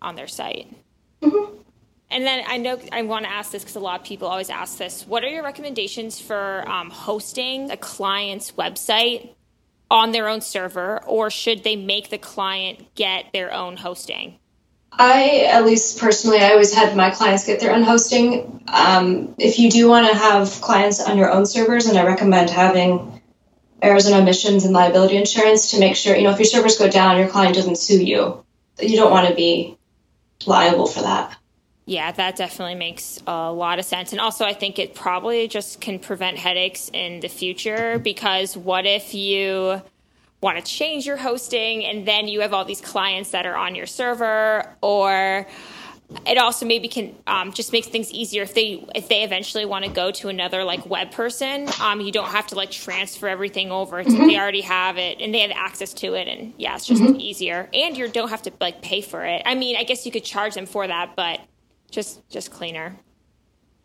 on 0.00 0.16
their 0.16 0.26
site 0.26 0.74
mm-hmm. 1.22 1.56
and 2.10 2.24
then 2.24 2.42
i 2.48 2.56
know 2.56 2.80
i 2.90 3.02
want 3.02 3.24
to 3.24 3.30
ask 3.30 3.52
this 3.52 3.62
because 3.62 3.76
a 3.76 3.80
lot 3.80 4.00
of 4.00 4.06
people 4.06 4.26
always 4.26 4.50
ask 4.50 4.78
this 4.78 5.06
what 5.06 5.22
are 5.22 5.28
your 5.28 5.44
recommendations 5.44 6.18
for 6.18 6.66
um, 6.68 6.90
hosting 6.90 7.70
a 7.70 7.76
client's 7.76 8.52
website 8.52 9.34
on 9.90 10.12
their 10.12 10.28
own 10.28 10.40
server 10.40 11.02
or 11.04 11.30
should 11.30 11.64
they 11.64 11.76
make 11.76 12.10
the 12.10 12.18
client 12.18 12.94
get 12.94 13.26
their 13.32 13.52
own 13.52 13.76
hosting 13.76 14.38
I, 14.98 15.46
at 15.50 15.64
least 15.64 16.00
personally, 16.00 16.38
I 16.40 16.50
always 16.50 16.74
had 16.74 16.96
my 16.96 17.10
clients 17.10 17.46
get 17.46 17.60
their 17.60 17.72
own 17.72 17.84
hosting. 17.84 18.64
Um, 18.66 19.34
if 19.38 19.58
you 19.60 19.70
do 19.70 19.88
want 19.88 20.08
to 20.08 20.14
have 20.14 20.50
clients 20.60 21.00
on 21.00 21.16
your 21.16 21.30
own 21.30 21.46
servers, 21.46 21.86
and 21.86 21.96
I 21.96 22.04
recommend 22.04 22.50
having 22.50 23.22
errors 23.80 24.06
and 24.06 24.16
omissions 24.16 24.64
and 24.64 24.74
liability 24.74 25.16
insurance 25.16 25.70
to 25.70 25.78
make 25.78 25.94
sure, 25.94 26.16
you 26.16 26.24
know, 26.24 26.30
if 26.30 26.38
your 26.38 26.46
servers 26.46 26.78
go 26.78 26.90
down, 26.90 27.18
your 27.18 27.28
client 27.28 27.54
doesn't 27.54 27.78
sue 27.78 28.02
you. 28.02 28.44
You 28.80 28.96
don't 28.96 29.12
want 29.12 29.28
to 29.28 29.34
be 29.34 29.78
liable 30.46 30.86
for 30.86 31.02
that. 31.02 31.36
Yeah, 31.86 32.12
that 32.12 32.36
definitely 32.36 32.74
makes 32.74 33.18
a 33.26 33.52
lot 33.52 33.78
of 33.78 33.84
sense. 33.84 34.12
And 34.12 34.20
also, 34.20 34.44
I 34.44 34.52
think 34.52 34.78
it 34.78 34.94
probably 34.94 35.48
just 35.48 35.80
can 35.80 35.98
prevent 35.98 36.36
headaches 36.36 36.90
in 36.92 37.20
the 37.20 37.28
future 37.28 37.98
because 37.98 38.56
what 38.56 38.84
if 38.84 39.14
you 39.14 39.80
want 40.40 40.56
to 40.56 40.62
change 40.62 41.06
your 41.06 41.16
hosting 41.16 41.84
and 41.84 42.06
then 42.06 42.28
you 42.28 42.40
have 42.40 42.52
all 42.52 42.64
these 42.64 42.80
clients 42.80 43.30
that 43.30 43.46
are 43.46 43.56
on 43.56 43.74
your 43.74 43.86
server 43.86 44.76
or 44.80 45.46
it 46.26 46.38
also 46.38 46.64
maybe 46.64 46.88
can 46.88 47.14
um, 47.26 47.52
just 47.52 47.70
makes 47.70 47.86
things 47.86 48.10
easier 48.10 48.42
if 48.42 48.54
they 48.54 48.82
if 48.94 49.08
they 49.08 49.24
eventually 49.24 49.66
want 49.66 49.84
to 49.84 49.90
go 49.90 50.10
to 50.10 50.28
another 50.28 50.64
like 50.64 50.86
web 50.86 51.10
person. 51.10 51.68
Um, 51.82 52.00
you 52.00 52.12
don't 52.12 52.30
have 52.30 52.46
to 52.46 52.54
like 52.54 52.70
transfer 52.70 53.28
everything 53.28 53.70
over. 53.70 54.02
Mm-hmm. 54.02 54.26
they 54.26 54.38
already 54.38 54.62
have 54.62 54.96
it 54.96 55.20
and 55.20 55.34
they 55.34 55.40
have 55.40 55.50
access 55.50 55.92
to 55.94 56.14
it 56.14 56.26
and 56.26 56.54
yeah 56.56 56.76
it's 56.76 56.86
just 56.86 57.02
mm-hmm. 57.02 57.20
easier. 57.20 57.68
And 57.74 57.96
you 57.96 58.08
don't 58.08 58.30
have 58.30 58.42
to 58.42 58.52
like 58.58 58.80
pay 58.80 59.02
for 59.02 59.24
it. 59.24 59.42
I 59.44 59.54
mean 59.54 59.76
i 59.76 59.84
guess 59.84 60.06
you 60.06 60.12
could 60.12 60.24
charge 60.24 60.54
them 60.54 60.66
for 60.66 60.86
that 60.86 61.14
but 61.14 61.40
just 61.90 62.26
just 62.30 62.50
cleaner. 62.50 62.96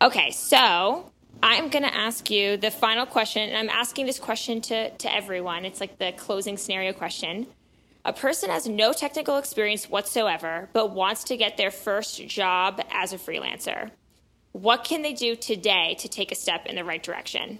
Okay, 0.02 0.32
so 0.32 1.13
I'm 1.44 1.68
going 1.68 1.84
to 1.84 1.94
ask 1.94 2.32
you 2.32 2.56
the 2.56 2.72
final 2.72 3.06
question, 3.06 3.50
and 3.50 3.58
I'm 3.58 3.70
asking 3.70 4.06
this 4.06 4.18
question 4.18 4.62
to, 4.62 4.92
to 4.92 5.14
everyone. 5.14 5.66
It's 5.66 5.82
like 5.82 5.98
the 5.98 6.14
closing 6.14 6.56
scenario 6.56 6.94
question. 6.94 7.48
A 8.06 8.14
person 8.14 8.50
has 8.50 8.66
no 8.66 8.94
technical 8.94 9.38
experience 9.38 9.90
whatsoever, 9.90 10.70
but 10.72 10.92
wants 10.92 11.26
to 11.26 11.36
get 11.36 11.58
their 11.58 11.70
first 11.70 12.26
job 12.28 12.82
as 12.90 13.12
a 13.12 13.18
freelancer. 13.18 13.92
What 14.54 14.86
can 14.86 15.02
they 15.02 15.12
do 15.12 15.36
today 15.36 15.98
to 16.00 16.08
take 16.08 16.32
a 16.32 16.36
step 16.36 16.66
in 16.66 16.78
the 16.78 16.86
right 16.86 17.04
direction? 17.04 17.60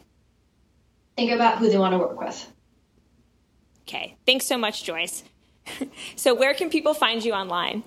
Think 1.18 1.32
about 1.32 1.58
who 1.58 1.70
they 1.70 1.78
want 1.78 1.92
to 1.92 1.98
work 1.98 2.18
with. 2.18 2.54
Okay, 3.82 4.16
thanks 4.26 4.46
so 4.46 4.58
much, 4.58 4.86
Joyce. 4.86 5.26
so, 6.16 6.34
where 6.34 6.54
can 6.54 6.70
people 6.70 6.94
find 6.94 7.24
you 7.24 7.34
online? 7.34 7.84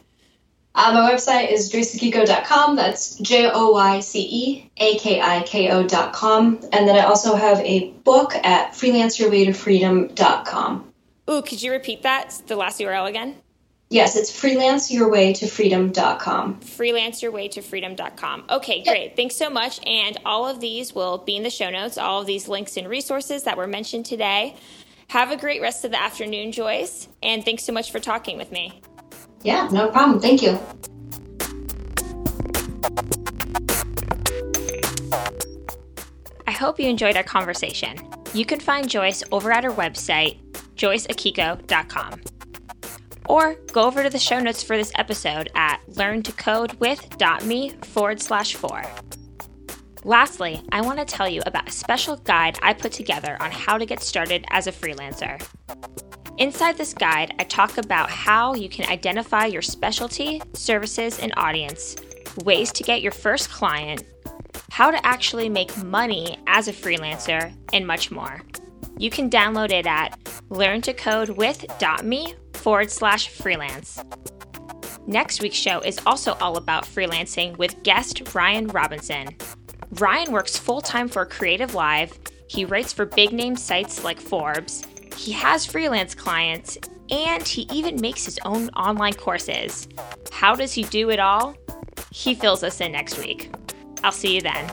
Uh, 0.77 0.93
my 0.93 1.11
website 1.11 1.51
is 1.51 1.73
joyceakiko.com. 1.73 2.77
That's 2.77 3.17
J 3.17 3.51
O 3.53 3.71
Y 3.71 4.01
C 4.01 4.21
E 4.21 4.71
A 4.77 4.99
K 4.99 5.23
I 5.23 5.43
K 5.43 5.71
O.com. 5.71 6.61
And 6.71 6.87
then 6.87 6.97
I 6.97 7.05
also 7.05 7.35
have 7.35 7.59
a 7.61 7.93
book 8.05 8.35
at 8.35 8.73
freelanceyourwaytofreedom.com. 8.73 10.93
Ooh, 11.29 11.43
could 11.43 11.61
you 11.63 11.73
repeat 11.73 12.03
that, 12.03 12.41
the 12.47 12.55
last 12.57 12.79
URL 12.79 13.09
again? 13.09 13.37
Yes, 13.89 14.17
it's 14.17 14.31
freelanceyourwaytofreedom.com. 14.31 16.61
Freelanceyourwaytofreedom.com. 16.61 18.45
Okay, 18.51 18.85
great. 18.85 19.17
Thanks 19.17 19.37
so 19.37 19.49
much. 19.49 19.81
And 19.87 20.19
all 20.27 20.47
of 20.47 20.61
these 20.61 20.95
will 20.95 21.17
be 21.19 21.37
in 21.37 21.43
the 21.43 21.49
show 21.51 21.71
notes, 21.71 21.97
all 21.97 22.21
of 22.21 22.27
these 22.27 22.49
links 22.49 22.77
and 22.77 22.87
resources 22.89 23.45
that 23.45 23.57
were 23.57 23.67
mentioned 23.67 24.05
today. 24.05 24.57
Have 25.09 25.31
a 25.31 25.37
great 25.37 25.63
rest 25.63 25.85
of 25.85 25.93
the 25.93 26.03
afternoon, 26.03 26.51
Joyce. 26.53 27.09
And 27.23 27.43
thanks 27.45 27.63
so 27.65 27.73
much 27.73 27.93
for 27.93 28.01
talking 28.01 28.37
with 28.37 28.53
me. 28.53 28.83
Yeah, 29.43 29.69
no 29.71 29.91
problem. 29.91 30.21
Thank 30.21 30.43
you. 30.43 30.59
I 36.47 36.53
hope 36.53 36.79
you 36.81 36.89
enjoyed 36.89 37.17
our 37.17 37.23
conversation. 37.23 37.97
You 38.33 38.45
can 38.45 38.61
find 38.61 38.89
Joyce 38.89 39.23
over 39.33 39.53
at 39.53 39.65
her 39.65 39.71
website, 39.71 40.39
joyceakiko.com. 40.77 42.21
Or 43.29 43.55
go 43.73 43.83
over 43.83 44.03
to 44.03 44.11
the 44.11 44.19
show 44.19 44.39
notes 44.39 44.63
for 44.63 44.77
this 44.77 44.93
episode 44.95 45.51
at 45.55 45.81
learntocodewith.me 45.91 47.71
forward 47.83 48.21
slash 48.21 48.55
four. 48.55 48.83
Lastly, 50.05 50.63
I 50.71 50.83
want 50.83 51.01
to 51.01 51.05
tell 51.05 51.29
you 51.29 51.43
about 51.47 51.69
a 51.69 51.73
special 51.73 52.17
guide 52.19 52.59
I 52.63 52.75
put 52.75 52.93
together 52.93 53.37
on 53.41 53.51
how 53.51 53.77
to 53.77 53.85
get 53.85 54.01
started 54.01 54.45
as 54.51 54.69
a 54.69 54.73
freelancer. 54.73 55.45
Inside 56.39 56.77
this 56.77 56.93
guide, 56.93 57.35
I 57.39 57.45
talk 57.45 57.79
about 57.79 58.11
how 58.11 58.53
you 58.53 58.69
can 58.69 58.91
identify 58.91 59.47
your 59.47 59.63
specialty, 59.63 60.43
services, 60.53 61.19
and 61.19 61.33
audience, 61.35 61.97
ways 62.45 62.71
to 62.73 62.83
get 62.83 63.01
your 63.01 63.13
first 63.13 63.49
client, 63.49 64.05
how 64.71 64.91
to 64.91 65.07
actually 65.07 65.49
make 65.49 65.75
money 65.79 66.37
as 66.47 66.69
a 66.69 66.75
freelancer, 66.75 67.55
and 67.73 67.87
much 67.87 68.11
more. 68.11 68.43
You 68.99 69.09
can 69.09 69.31
download 69.31 69.71
it 69.71 69.87
at 69.87 70.19
learntocodewith.me 70.51 72.35
forward 72.53 72.91
slash 72.91 73.29
freelance. 73.29 74.05
Next 75.07 75.41
week's 75.41 75.57
show 75.57 75.81
is 75.81 76.01
also 76.05 76.35
all 76.35 76.59
about 76.59 76.85
freelancing 76.85 77.57
with 77.57 77.83
guest 77.83 78.35
Ryan 78.35 78.67
Robinson. 78.69 79.35
Ryan 79.93 80.33
works 80.33 80.59
full 80.59 80.83
time 80.83 81.09
for 81.09 81.25
CreativeLive. 81.25 82.13
He 82.49 82.67
writes 82.67 82.93
for 82.93 83.07
big 83.07 83.33
name 83.33 83.57
sites 83.57 84.05
like 84.05 84.21
Forbes 84.21 84.87
he 85.17 85.33
has 85.33 85.67
freelance 85.67 86.15
clients, 86.15 86.79
and 87.11 87.47
he 87.47 87.69
even 87.73 88.01
makes 88.01 88.25
his 88.25 88.39
own 88.45 88.69
online 88.71 89.15
courses. 89.15 89.89
How 90.31 90.55
does 90.55 90.73
he 90.73 90.83
do 90.85 91.11
it 91.11 91.19
all? 91.19 91.55
He 92.11 92.35
fills 92.35 92.63
us 92.63 92.81
in 92.81 92.93
next 92.93 93.19
week. 93.19 93.51
I'll 94.03 94.13
see 94.13 94.35
you 94.35 94.41
then. 94.41 94.71